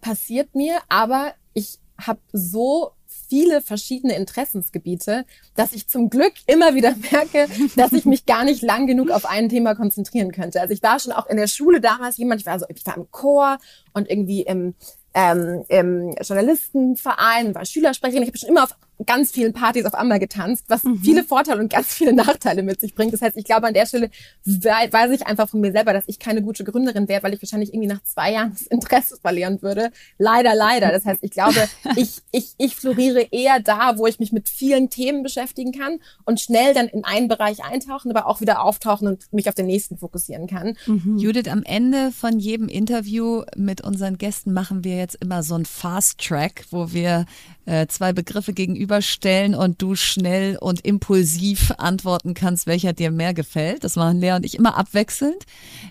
[0.00, 2.92] Passiert mir, aber ich habe so
[3.32, 5.24] viele verschiedene Interessensgebiete,
[5.54, 9.24] dass ich zum Glück immer wieder merke, dass ich mich gar nicht lang genug auf
[9.24, 10.60] ein Thema konzentrieren könnte.
[10.60, 12.94] Also ich war schon auch in der Schule damals jemand, ich war so, ich war
[12.94, 13.56] im Chor
[13.94, 14.74] und irgendwie im
[15.14, 18.22] ähm, im Journalistenverein, war Schülersprecherin.
[18.22, 18.76] Ich habe schon immer auf
[19.06, 20.98] ganz vielen Partys auf einmal getanzt, was mhm.
[20.98, 23.12] viele Vorteile und ganz viele Nachteile mit sich bringt.
[23.12, 24.10] Das heißt, ich glaube, an der Stelle
[24.44, 27.72] weiß ich einfach von mir selber, dass ich keine gute Gründerin wäre, weil ich wahrscheinlich
[27.72, 29.90] irgendwie nach zwei Jahren das Interesse verlieren würde.
[30.18, 30.90] Leider, leider.
[30.90, 34.90] Das heißt, ich glaube, ich, ich, ich floriere eher da, wo ich mich mit vielen
[34.90, 39.32] Themen beschäftigen kann und schnell dann in einen Bereich eintauchen, aber auch wieder auftauchen und
[39.32, 40.76] mich auf den nächsten fokussieren kann.
[40.86, 41.18] Mhm.
[41.18, 45.64] Judith, am Ende von jedem Interview mit unseren Gästen machen wir jetzt immer so ein
[45.64, 47.26] Fast Track, wo wir
[47.64, 48.52] äh, zwei Begriffe
[48.92, 53.84] gegenüberstellen und du schnell und impulsiv antworten kannst, welcher dir mehr gefällt.
[53.84, 55.44] Das machen Lea und ich immer abwechselnd.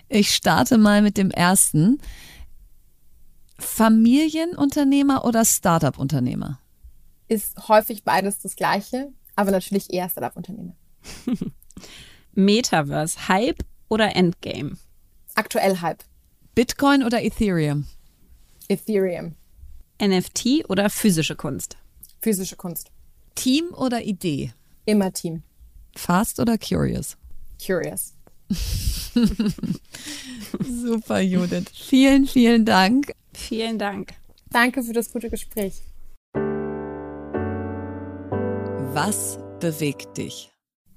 [0.08, 2.00] Ich starte mal mit dem ersten.
[3.58, 6.58] Familienunternehmer oder Startup-Unternehmer?
[7.28, 10.74] Ist häufig beides das Gleiche, aber natürlich eher Startup-Unternehmer.
[12.34, 14.76] Metaverse, Hype oder Endgame?
[15.34, 16.04] Aktuell Hype.
[16.54, 17.86] Bitcoin oder Ethereum?
[18.68, 19.34] Ethereum.
[20.00, 21.76] NFT oder physische Kunst?
[22.20, 22.91] Physische Kunst.
[23.34, 24.52] Team oder Idee?
[24.84, 25.42] Immer Team.
[25.96, 27.16] Fast oder curious?
[27.64, 28.14] Curious.
[30.60, 31.70] Super, Judith.
[31.72, 33.12] Vielen, vielen Dank.
[33.32, 34.14] Vielen Dank.
[34.50, 35.82] Danke für das gute Gespräch.
[38.94, 40.50] Was bewegt dich?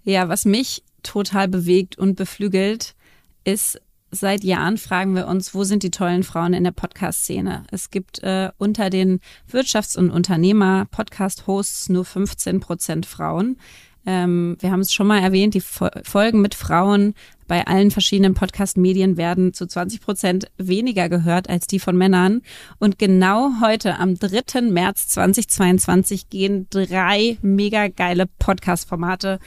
[0.03, 2.95] Ja, was mich total bewegt und beflügelt,
[3.43, 3.79] ist
[4.15, 7.63] seit Jahren fragen wir uns, wo sind die tollen Frauen in der Podcast-Szene?
[7.71, 9.19] Es gibt äh, unter den
[9.51, 13.57] Wirtschafts- und Unternehmer-Podcast-Hosts nur 15 Prozent Frauen.
[14.05, 17.13] Ähm, wir haben es schon mal erwähnt, die Folgen mit Frauen
[17.47, 22.41] bei allen verschiedenen Podcast-Medien werden zu 20 Prozent weniger gehört als die von Männern.
[22.79, 24.61] Und genau heute, am 3.
[24.61, 29.39] März 2022, gehen drei mega geile Podcast-Formate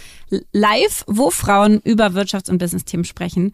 [0.52, 3.52] live, wo Frauen über Wirtschafts- und Business-Themen sprechen.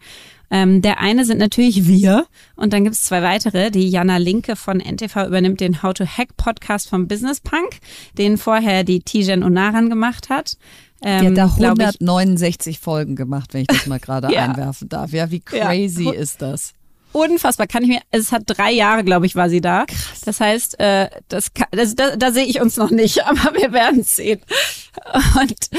[0.51, 3.71] Ähm, der eine sind natürlich wir und dann gibt es zwei weitere.
[3.71, 7.79] Die Jana Linke von NTV übernimmt den How to Hack Podcast vom Business Punk,
[8.17, 10.57] den vorher die Tijen Onaran gemacht hat.
[11.07, 14.45] Ähm, die hat da 169 Folgen gemacht, wenn ich das mal gerade ja.
[14.45, 15.11] einwerfen darf.
[15.11, 16.13] Ja, wie crazy ja.
[16.13, 16.73] ist das?
[17.11, 19.85] Unfassbar, kann ich mir, es hat drei Jahre, glaube ich, war sie da.
[19.85, 20.21] Krass.
[20.25, 23.71] Das heißt, äh, das, kann, das da, da sehe ich uns noch nicht, aber wir
[23.71, 24.41] werden es sehen.
[25.39, 25.69] Und,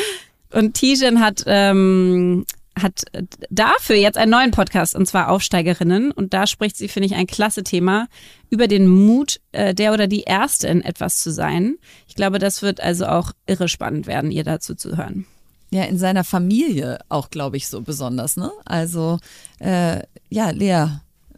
[0.52, 2.46] und Tijen hat ähm,
[2.80, 3.04] hat
[3.50, 7.26] dafür jetzt einen neuen Podcast und zwar Aufsteigerinnen und da spricht sie, finde ich, ein
[7.26, 8.08] klasse Thema
[8.50, 11.76] über den Mut, äh, der oder die Erste in etwas zu sein.
[12.06, 15.26] Ich glaube, das wird also auch irre spannend werden, ihr dazu zu hören.
[15.70, 18.52] Ja, in seiner Familie auch, glaube ich, so besonders, ne?
[18.64, 19.18] Also,
[19.58, 20.86] äh, ja, Lea,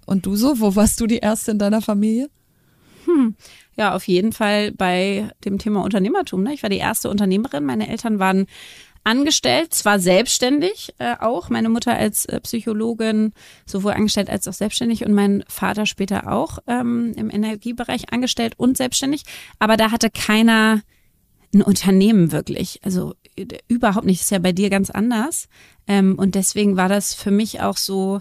[0.09, 0.59] und du so?
[0.61, 2.30] Wo warst du die Erste in deiner Familie?
[3.05, 3.36] Hm.
[3.76, 6.43] Ja, auf jeden Fall bei dem Thema Unternehmertum.
[6.43, 6.53] Ne?
[6.53, 7.64] Ich war die erste Unternehmerin.
[7.64, 8.47] Meine Eltern waren
[9.05, 13.33] angestellt, zwar selbstständig äh, auch, meine Mutter als äh, Psychologin
[13.67, 18.77] sowohl angestellt als auch selbstständig und mein Vater später auch ähm, im Energiebereich angestellt und
[18.77, 19.23] selbstständig,
[19.59, 20.83] aber da hatte keiner
[21.55, 25.49] ein Unternehmen wirklich, also äh, überhaupt nicht, ist ja bei dir ganz anders.
[25.87, 28.21] Ähm, und deswegen war das für mich auch so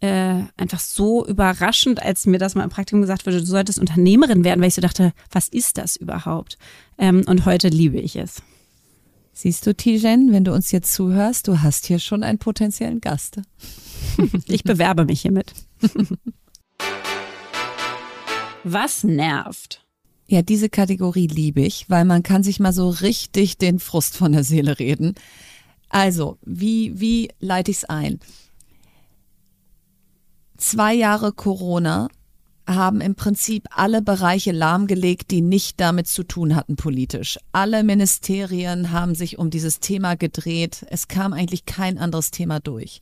[0.00, 4.44] äh, einfach so überraschend, als mir das mal im Praktikum gesagt wurde, du solltest Unternehmerin
[4.44, 6.58] werden, weil ich so dachte, was ist das überhaupt?
[6.98, 8.42] Ähm, und heute liebe ich es.
[9.42, 13.40] Siehst du, Tijen, wenn du uns jetzt zuhörst, du hast hier schon einen potenziellen Gast.
[14.46, 15.54] Ich bewerbe mich hiermit.
[18.64, 19.86] Was nervt?
[20.26, 24.32] Ja, diese Kategorie liebe ich, weil man kann sich mal so richtig den Frust von
[24.32, 25.14] der Seele reden.
[25.88, 28.20] Also, wie, wie leite ich es ein?
[30.58, 32.08] Zwei Jahre Corona
[32.74, 37.38] haben im Prinzip alle Bereiche lahmgelegt, die nicht damit zu tun hatten politisch.
[37.52, 40.86] Alle Ministerien haben sich um dieses Thema gedreht.
[40.90, 43.00] Es kam eigentlich kein anderes Thema durch.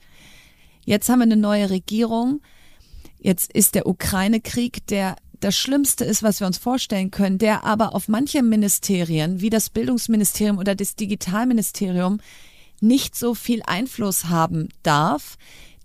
[0.85, 2.41] Jetzt haben wir eine neue Regierung.
[3.19, 7.95] Jetzt ist der Ukraine-Krieg, der das Schlimmste ist, was wir uns vorstellen können, der aber
[7.95, 12.21] auf manche Ministerien, wie das Bildungsministerium oder das Digitalministerium,
[12.81, 15.37] nicht so viel Einfluss haben darf,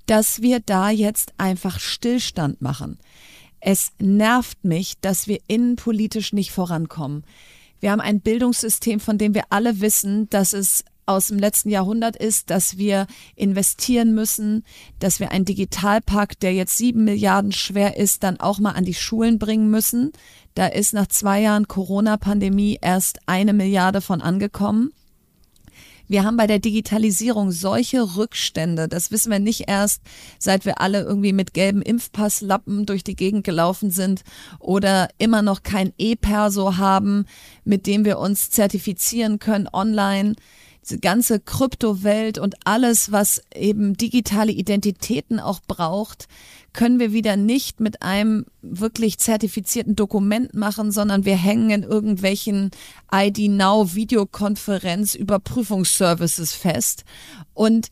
[0.05, 2.97] dass wir da jetzt einfach Stillstand machen.
[3.65, 7.23] Es nervt mich, dass wir innenpolitisch nicht vorankommen.
[7.79, 12.17] Wir haben ein Bildungssystem, von dem wir alle wissen, dass es aus dem letzten Jahrhundert
[12.17, 13.07] ist, dass wir
[13.37, 14.65] investieren müssen,
[14.99, 18.93] dass wir einen Digitalpakt, der jetzt sieben Milliarden schwer ist, dann auch mal an die
[18.93, 20.11] Schulen bringen müssen.
[20.55, 24.91] Da ist nach zwei Jahren Corona-Pandemie erst eine Milliarde von angekommen.
[26.07, 28.87] Wir haben bei der Digitalisierung solche Rückstände.
[28.87, 30.01] Das wissen wir nicht erst,
[30.37, 34.23] seit wir alle irgendwie mit gelben Impfpasslappen durch die Gegend gelaufen sind
[34.59, 37.25] oder immer noch kein E-Perso haben,
[37.63, 40.35] mit dem wir uns zertifizieren können online
[40.83, 46.27] diese ganze Kryptowelt und alles, was eben digitale Identitäten auch braucht,
[46.73, 52.71] können wir wieder nicht mit einem wirklich zertifizierten Dokument machen, sondern wir hängen in irgendwelchen
[53.13, 57.05] ID Now Videokonferenz Überprüfungsservices fest
[57.53, 57.89] und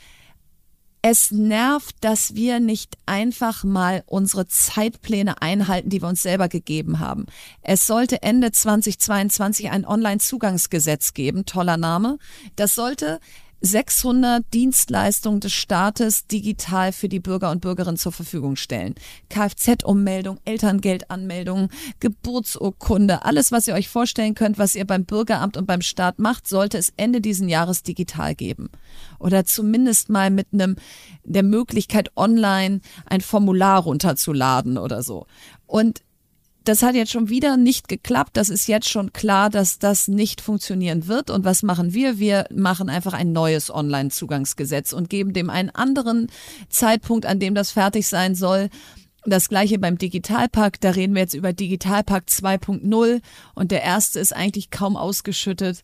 [1.03, 6.99] es nervt, dass wir nicht einfach mal unsere Zeitpläne einhalten, die wir uns selber gegeben
[6.99, 7.25] haben.
[7.63, 12.19] Es sollte Ende 2022 ein Online-Zugangsgesetz geben, toller Name.
[12.55, 13.19] Das sollte
[13.61, 18.95] 600 Dienstleistungen des Staates digital für die Bürger und Bürgerinnen zur Verfügung stellen.
[19.29, 25.81] Kfz-Ummeldung, Elterngeldanmeldung, Geburtsurkunde, alles, was ihr euch vorstellen könnt, was ihr beim Bürgeramt und beim
[25.81, 28.69] Staat macht, sollte es Ende diesen Jahres digital geben.
[29.19, 30.75] Oder zumindest mal mit einem,
[31.23, 35.27] der Möglichkeit online ein Formular runterzuladen oder so.
[35.67, 36.01] Und
[36.63, 38.31] das hat jetzt schon wieder nicht geklappt.
[38.37, 41.29] Das ist jetzt schon klar, dass das nicht funktionieren wird.
[41.29, 42.19] Und was machen wir?
[42.19, 46.27] Wir machen einfach ein neues Online-Zugangsgesetz und geben dem einen anderen
[46.69, 48.69] Zeitpunkt, an dem das fertig sein soll.
[49.25, 50.83] Das gleiche beim Digitalpakt.
[50.83, 53.21] Da reden wir jetzt über Digitalpakt 2.0
[53.55, 55.83] und der erste ist eigentlich kaum ausgeschüttet.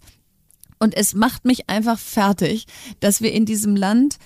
[0.80, 2.68] Und es macht mich einfach fertig,
[3.00, 4.18] dass wir in diesem Land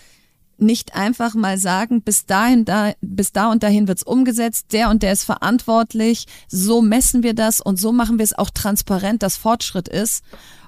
[0.62, 5.04] nicht einfach mal sagen, bis dahin, da, bis da und dahin wird's umgesetzt, der und
[5.04, 9.38] der ist verantwortlich, so messen wir das und so machen wir es auch transparent, dass
[9.38, 10.24] Fortschritt ist.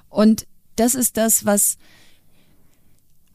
[0.08, 1.76] Und das ist das, was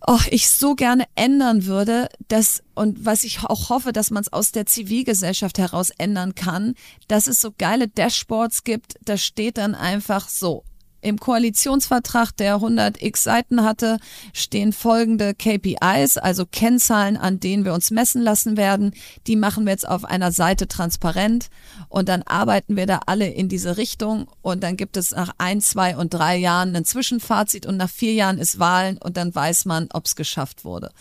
[0.07, 4.31] oh, ich so gerne ändern würde, dass, und was ich auch hoffe, dass man es
[4.31, 6.75] aus der Zivilgesellschaft heraus ändern kann,
[7.07, 10.63] dass es so geile Dashboards gibt, da steht dann einfach so,
[11.01, 13.97] im Koalitionsvertrag, der 100 x Seiten hatte,
[14.33, 18.93] stehen folgende KPIs, also Kennzahlen, an denen wir uns messen lassen werden.
[19.27, 21.49] Die machen wir jetzt auf einer Seite transparent
[21.87, 25.61] und dann arbeiten wir da alle in diese Richtung und dann gibt es nach ein,
[25.61, 29.65] zwei und drei Jahren ein Zwischenfazit und nach vier Jahren ist Wahlen und dann weiß
[29.65, 30.91] man, ob es geschafft wurde.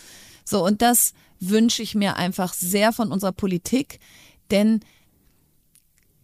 [0.45, 3.99] So, und das wünsche ich mir einfach sehr von unserer Politik,
[4.51, 4.81] denn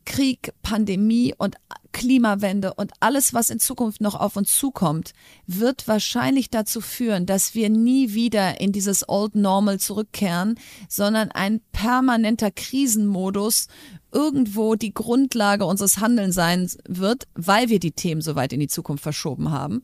[0.06, 1.56] Krieg, Pandemie und
[1.92, 5.14] Klimawende und alles, was in Zukunft noch auf uns zukommt,
[5.48, 11.62] wird wahrscheinlich dazu führen, dass wir nie wieder in dieses Old Normal zurückkehren, sondern ein
[11.72, 13.68] permanenter Krisenmodus
[14.16, 18.70] irgendwo die Grundlage unseres Handelns sein wird, weil wir die Themen so weit in die
[18.70, 19.84] Zukunft verschoben haben.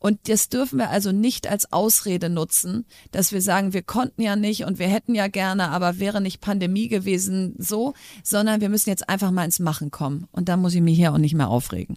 [0.00, 4.34] Und das dürfen wir also nicht als Ausrede nutzen, dass wir sagen, wir konnten ja
[4.34, 8.90] nicht und wir hätten ja gerne, aber wäre nicht Pandemie gewesen so, sondern wir müssen
[8.90, 10.26] jetzt einfach mal ins Machen kommen.
[10.32, 11.96] Und da muss ich mich hier auch nicht mehr aufregen.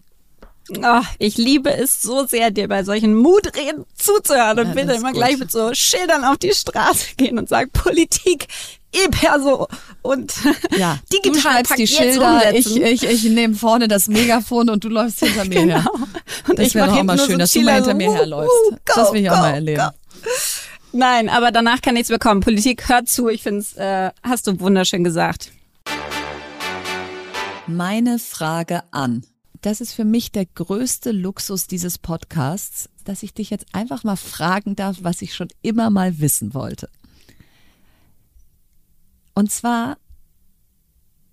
[0.70, 5.10] Oh, ich liebe es so sehr, dir bei solchen Mutreden zuzuhören und ja, dann immer
[5.10, 5.18] gut.
[5.18, 8.46] gleich mit so Schildern auf die Straße gehen und sagen, Politik
[8.92, 9.68] E-Perso
[10.02, 10.34] und
[10.76, 11.32] ja, digital.
[11.32, 15.44] Du schreibst die Schilder, ich, ich, ich nehme vorne das Megafon und du läufst hinter
[15.44, 15.74] mir genau.
[15.74, 15.86] her.
[16.48, 18.50] Und das wäre doch auch mal schön, so dass du mal hinter so, mir herläufst.
[18.50, 19.80] Uh, go, das will ich auch mal erleben.
[19.80, 19.88] Go.
[20.92, 22.40] Nein, aber danach kann nichts mehr kommen.
[22.42, 23.28] Politik hört zu.
[23.28, 25.50] Ich finde es, äh, hast du wunderschön gesagt.
[27.66, 29.24] Meine Frage an.
[29.62, 34.16] Das ist für mich der größte Luxus dieses Podcasts, dass ich dich jetzt einfach mal
[34.16, 36.88] fragen darf, was ich schon immer mal wissen wollte.
[39.34, 39.98] Und zwar,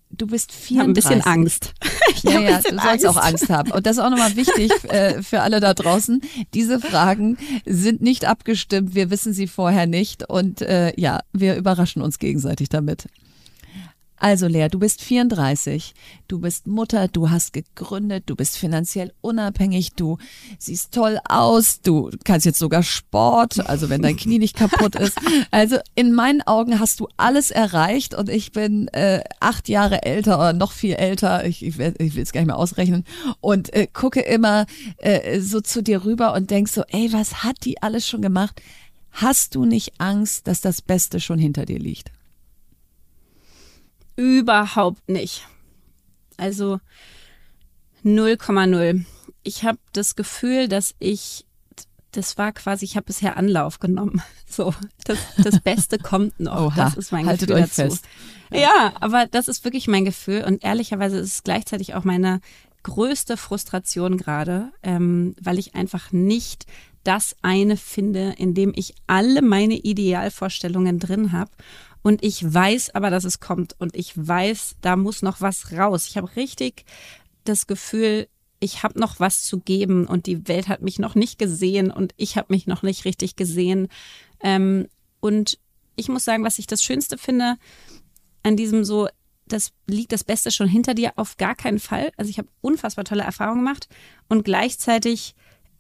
[0.09, 0.69] du bist 34.
[0.69, 1.73] Ich habe ein bisschen Angst.
[2.23, 3.07] Ja, ja, du sollst Angst.
[3.07, 3.71] auch Angst haben.
[3.71, 6.21] Und das ist auch nochmal wichtig äh, für alle da draußen.
[6.53, 8.95] Diese Fragen sind nicht abgestimmt.
[8.95, 10.27] Wir wissen sie vorher nicht.
[10.27, 13.07] Und äh, ja, wir überraschen uns gegenseitig damit.
[14.19, 15.93] Also Lea, du bist 34,
[16.27, 20.17] du bist Mutter, du hast gegründet, du bist finanziell unabhängig, du
[20.57, 25.17] siehst toll aus, du kannst jetzt sogar Sport, also wenn dein Knie nicht kaputt ist.
[25.51, 30.37] Also in meinen Augen hast du alles erreicht und ich bin äh, acht Jahre älter
[30.37, 33.05] oder noch viel älter, ich, ich, ich will es gar nicht mehr ausrechnen
[33.39, 34.65] und äh, gucke immer
[34.97, 38.61] äh, so zu dir rüber und denk so, ey, was hat die alles schon gemacht?
[39.11, 42.11] Hast du nicht Angst, dass das Beste schon hinter dir liegt?
[44.19, 45.47] Überhaupt nicht.
[46.35, 46.81] Also
[48.03, 49.05] 0,0.
[49.43, 51.45] Ich habe das Gefühl, dass ich,
[52.11, 54.21] das war quasi, ich habe bisher Anlauf genommen.
[54.51, 54.73] So,
[55.05, 56.59] das, das Beste kommt noch.
[56.59, 57.83] Oha, das ist mein haltet Gefühl euch dazu.
[57.83, 58.05] Fest.
[58.51, 62.41] Ja, aber das ist wirklich mein Gefühl und ehrlicherweise ist es gleichzeitig auch meine
[62.81, 66.65] größte Frustration gerade, ähm, weil ich einfach nicht
[67.03, 71.51] das eine finde, in dem ich alle meine Idealvorstellungen drin habe
[72.01, 73.75] und ich weiß aber, dass es kommt.
[73.79, 76.07] Und ich weiß, da muss noch was raus.
[76.07, 76.85] Ich habe richtig
[77.43, 78.27] das Gefühl,
[78.59, 82.13] ich habe noch was zu geben und die Welt hat mich noch nicht gesehen und
[82.17, 83.87] ich habe mich noch nicht richtig gesehen.
[84.41, 84.87] Ähm,
[85.19, 85.57] und
[85.95, 87.57] ich muss sagen, was ich das Schönste finde
[88.43, 89.07] an diesem so,
[89.47, 92.11] das liegt das Beste schon hinter dir, auf gar keinen Fall.
[92.17, 93.87] Also ich habe unfassbar tolle Erfahrungen gemacht
[94.27, 95.35] und gleichzeitig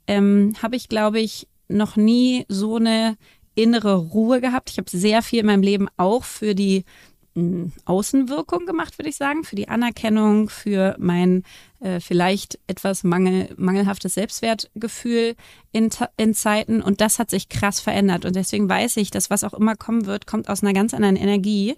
[0.07, 3.15] ähm, habe ich, glaube ich, noch nie so eine
[3.61, 4.69] innere Ruhe gehabt.
[4.69, 6.85] Ich habe sehr viel in meinem Leben auch für die
[7.35, 11.43] hm, Außenwirkung gemacht, würde ich sagen, für die Anerkennung, für mein
[11.79, 15.35] äh, vielleicht etwas mangel, mangelhaftes Selbstwertgefühl
[15.71, 16.81] in, in Zeiten.
[16.81, 18.25] Und das hat sich krass verändert.
[18.25, 21.15] Und deswegen weiß ich, dass was auch immer kommen wird, kommt aus einer ganz anderen
[21.15, 21.75] Energie.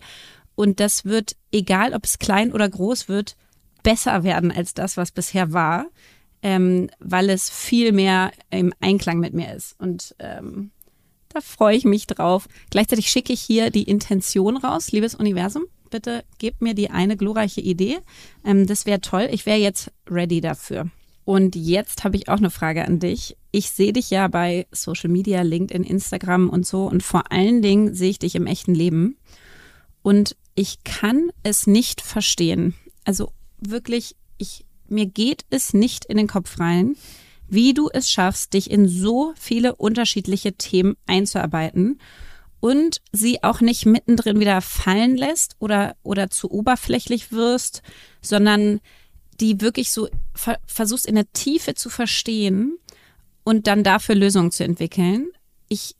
[0.55, 3.35] Und das wird, egal ob es klein oder groß wird,
[3.83, 5.87] besser werden als das, was bisher war,
[6.43, 9.79] ähm, weil es viel mehr im Einklang mit mir ist.
[9.79, 10.71] Und ähm,
[11.33, 12.47] da freue ich mich drauf.
[12.69, 15.65] Gleichzeitig schicke ich hier die Intention raus, liebes Universum.
[15.89, 17.99] Bitte gebt mir die eine glorreiche Idee.
[18.45, 19.27] Ähm, das wäre toll.
[19.31, 20.89] Ich wäre jetzt ready dafür.
[21.25, 23.37] Und jetzt habe ich auch eine Frage an dich.
[23.51, 26.85] Ich sehe dich ja bei Social Media, LinkedIn, Instagram und so.
[26.85, 29.17] Und vor allen Dingen sehe ich dich im echten Leben.
[30.01, 32.73] Und ich kann es nicht verstehen.
[33.03, 36.95] Also wirklich, ich, mir geht es nicht in den Kopf rein,
[37.51, 41.99] wie du es schaffst, dich in so viele unterschiedliche Themen einzuarbeiten
[42.61, 47.81] und sie auch nicht mittendrin wieder fallen lässt oder, oder zu oberflächlich wirst,
[48.21, 48.79] sondern
[49.41, 52.77] die wirklich so ver versuchst in der Tiefe zu verstehen
[53.43, 55.27] und dann dafür Lösungen zu entwickeln.
[55.67, 55.97] Ich,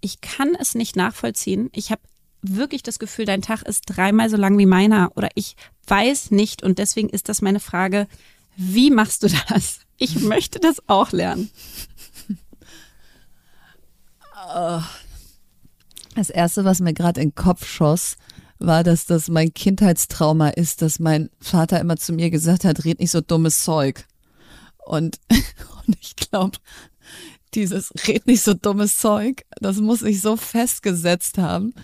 [0.00, 1.68] ich kann es nicht nachvollziehen.
[1.74, 2.00] Ich habe
[2.40, 6.62] wirklich das Gefühl, dein Tag ist dreimal so lang wie meiner oder ich weiß nicht
[6.62, 8.08] und deswegen ist das meine Frage,
[8.56, 9.83] wie machst du das?
[9.96, 11.50] Ich möchte das auch lernen.
[16.14, 18.16] Das erste, was mir gerade in den Kopf schoss,
[18.58, 23.00] war, dass das mein Kindheitstrauma ist, dass mein Vater immer zu mir gesagt hat, red
[23.00, 24.06] nicht so dummes Zeug.
[24.84, 25.18] Und,
[25.86, 26.58] und ich glaube,
[27.54, 31.74] dieses red nicht so dummes Zeug, das muss ich so festgesetzt haben,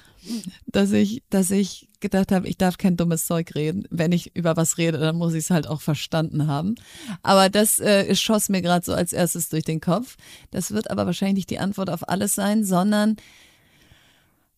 [0.66, 3.84] dass ich, dass ich gedacht habe, ich darf kein dummes Zeug reden.
[3.90, 6.74] Wenn ich über was rede, dann muss ich es halt auch verstanden haben.
[7.22, 10.16] Aber das äh, schoss mir gerade so als erstes durch den Kopf.
[10.50, 13.16] Das wird aber wahrscheinlich nicht die Antwort auf alles sein, sondern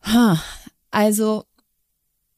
[0.02, 0.42] ha,
[0.90, 1.44] also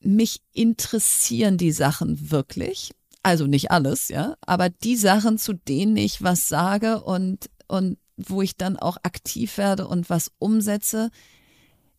[0.01, 2.93] mich interessieren die Sachen wirklich.
[3.23, 8.43] Also nicht alles, ja, aber die Sachen, zu denen ich was sage und, und wo
[8.43, 11.11] ich dann auch aktiv werde und was umsetze,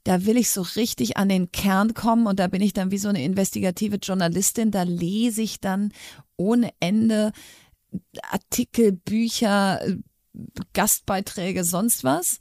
[0.05, 2.99] da will ich so richtig an den Kern kommen und da bin ich dann wie
[2.99, 5.91] so eine investigative Journalistin, da lese ich dann
[6.37, 7.31] ohne Ende
[8.21, 9.81] Artikel, Bücher,
[10.73, 12.39] Gastbeiträge, sonst was.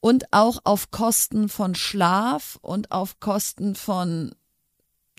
[0.00, 4.34] Und auch auf Kosten von Schlaf und auf Kosten von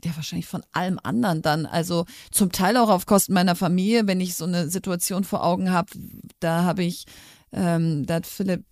[0.03, 1.65] ja, wahrscheinlich von allem anderen dann.
[1.65, 5.71] Also zum Teil auch auf Kosten meiner Familie, wenn ich so eine Situation vor Augen
[5.71, 5.91] habe,
[6.39, 7.05] da habe ich,
[7.51, 8.65] ähm, da hat Philipp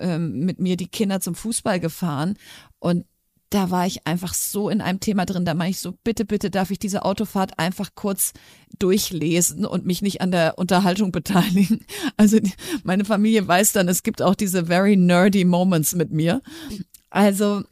[0.00, 2.34] ähm, mit mir die Kinder zum Fußball gefahren
[2.78, 3.04] und
[3.50, 6.50] da war ich einfach so in einem Thema drin, da meine ich so, bitte, bitte
[6.50, 8.32] darf ich diese Autofahrt einfach kurz
[8.78, 11.84] durchlesen und mich nicht an der Unterhaltung beteiligen.
[12.16, 12.38] Also
[12.82, 16.40] meine Familie weiß dann, es gibt auch diese very nerdy Moments mit mir.
[17.10, 17.62] Also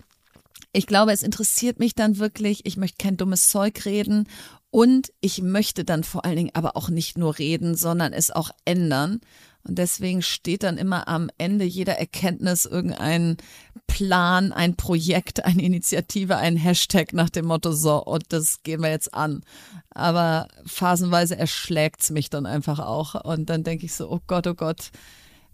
[0.72, 4.28] ich glaube, es interessiert mich dann wirklich, ich möchte kein dummes Zeug reden
[4.70, 8.50] und ich möchte dann vor allen Dingen aber auch nicht nur reden, sondern es auch
[8.64, 9.20] ändern.
[9.66, 13.38] Und deswegen steht dann immer am Ende jeder Erkenntnis irgendein
[13.86, 18.90] Plan, ein Projekt, eine Initiative, ein Hashtag nach dem Motto, so, und das gehen wir
[18.90, 19.42] jetzt an.
[19.90, 23.14] Aber phasenweise erschlägt's mich dann einfach auch.
[23.24, 24.90] Und dann denke ich so, oh Gott, oh Gott,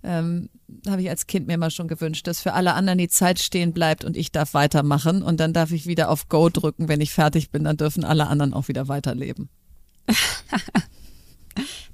[0.02, 0.48] ähm,
[0.88, 3.72] habe ich als Kind mir immer schon gewünscht, dass für alle anderen die Zeit stehen
[3.72, 7.12] bleibt und ich darf weitermachen und dann darf ich wieder auf Go drücken, wenn ich
[7.12, 9.50] fertig bin, dann dürfen alle anderen auch wieder weiterleben.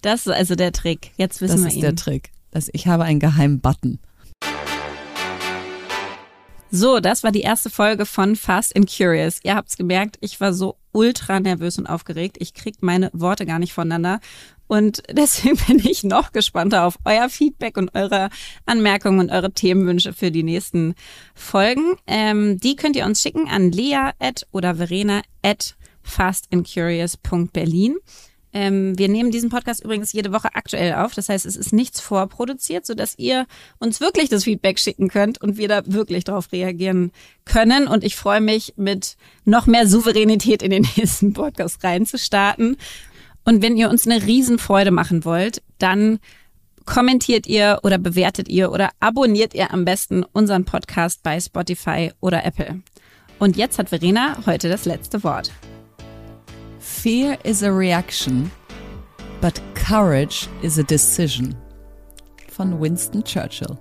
[0.03, 1.13] das ist also der Trick.
[1.17, 1.83] Jetzt wissen das wir ihn.
[1.83, 2.31] Das ist der Trick.
[2.51, 3.99] Das, ich habe einen geheimen Button.
[6.71, 9.39] So, das war die erste Folge von Fast and Curious.
[9.45, 12.37] Ihr habt's gemerkt, ich war so ultra nervös und aufgeregt.
[12.41, 14.21] Ich krieg meine Worte gar nicht voneinander.
[14.67, 18.31] Und deswegen bin ich noch gespannter auf euer Feedback und eure
[18.67, 20.95] Anmerkungen und eure Themenwünsche für die nächsten
[21.35, 21.97] Folgen.
[22.07, 27.97] Ähm, die könnt ihr uns schicken an lea at oder verena at fastandcurious.berlin.
[28.59, 31.13] Ähm, wir nehmen diesen Podcast übrigens jede Woche aktuell auf.
[31.13, 33.45] Das heißt, es ist nichts vorproduziert, sodass ihr
[33.81, 37.13] uns wirklich das Feedback schicken könnt und wir da wirklich darauf reagieren
[37.45, 37.87] können.
[37.87, 42.79] Und ich freue mich, mit noch mehr Souveränität in den nächsten Podcast reinzustarten.
[43.45, 46.19] Und wenn ihr uns eine Riesenfreude machen wollt, dann
[46.87, 52.43] kommentiert ihr oder bewertet ihr oder abonniert ihr am besten unseren Podcast bei Spotify oder
[52.47, 52.81] Apple.
[53.39, 55.53] Und jetzt hat Verena heute das letzte Wort.
[56.97, 58.51] Fear is a reaction,
[59.41, 61.55] but courage is a decision.
[62.49, 63.79] Von Winston Churchill.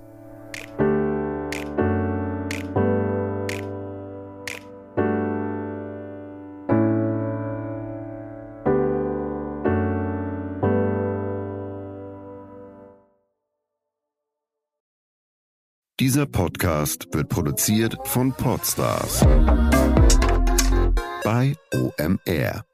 [15.99, 19.21] Dieser Podcast wird produziert von Podstars
[21.23, 22.65] bei OMR.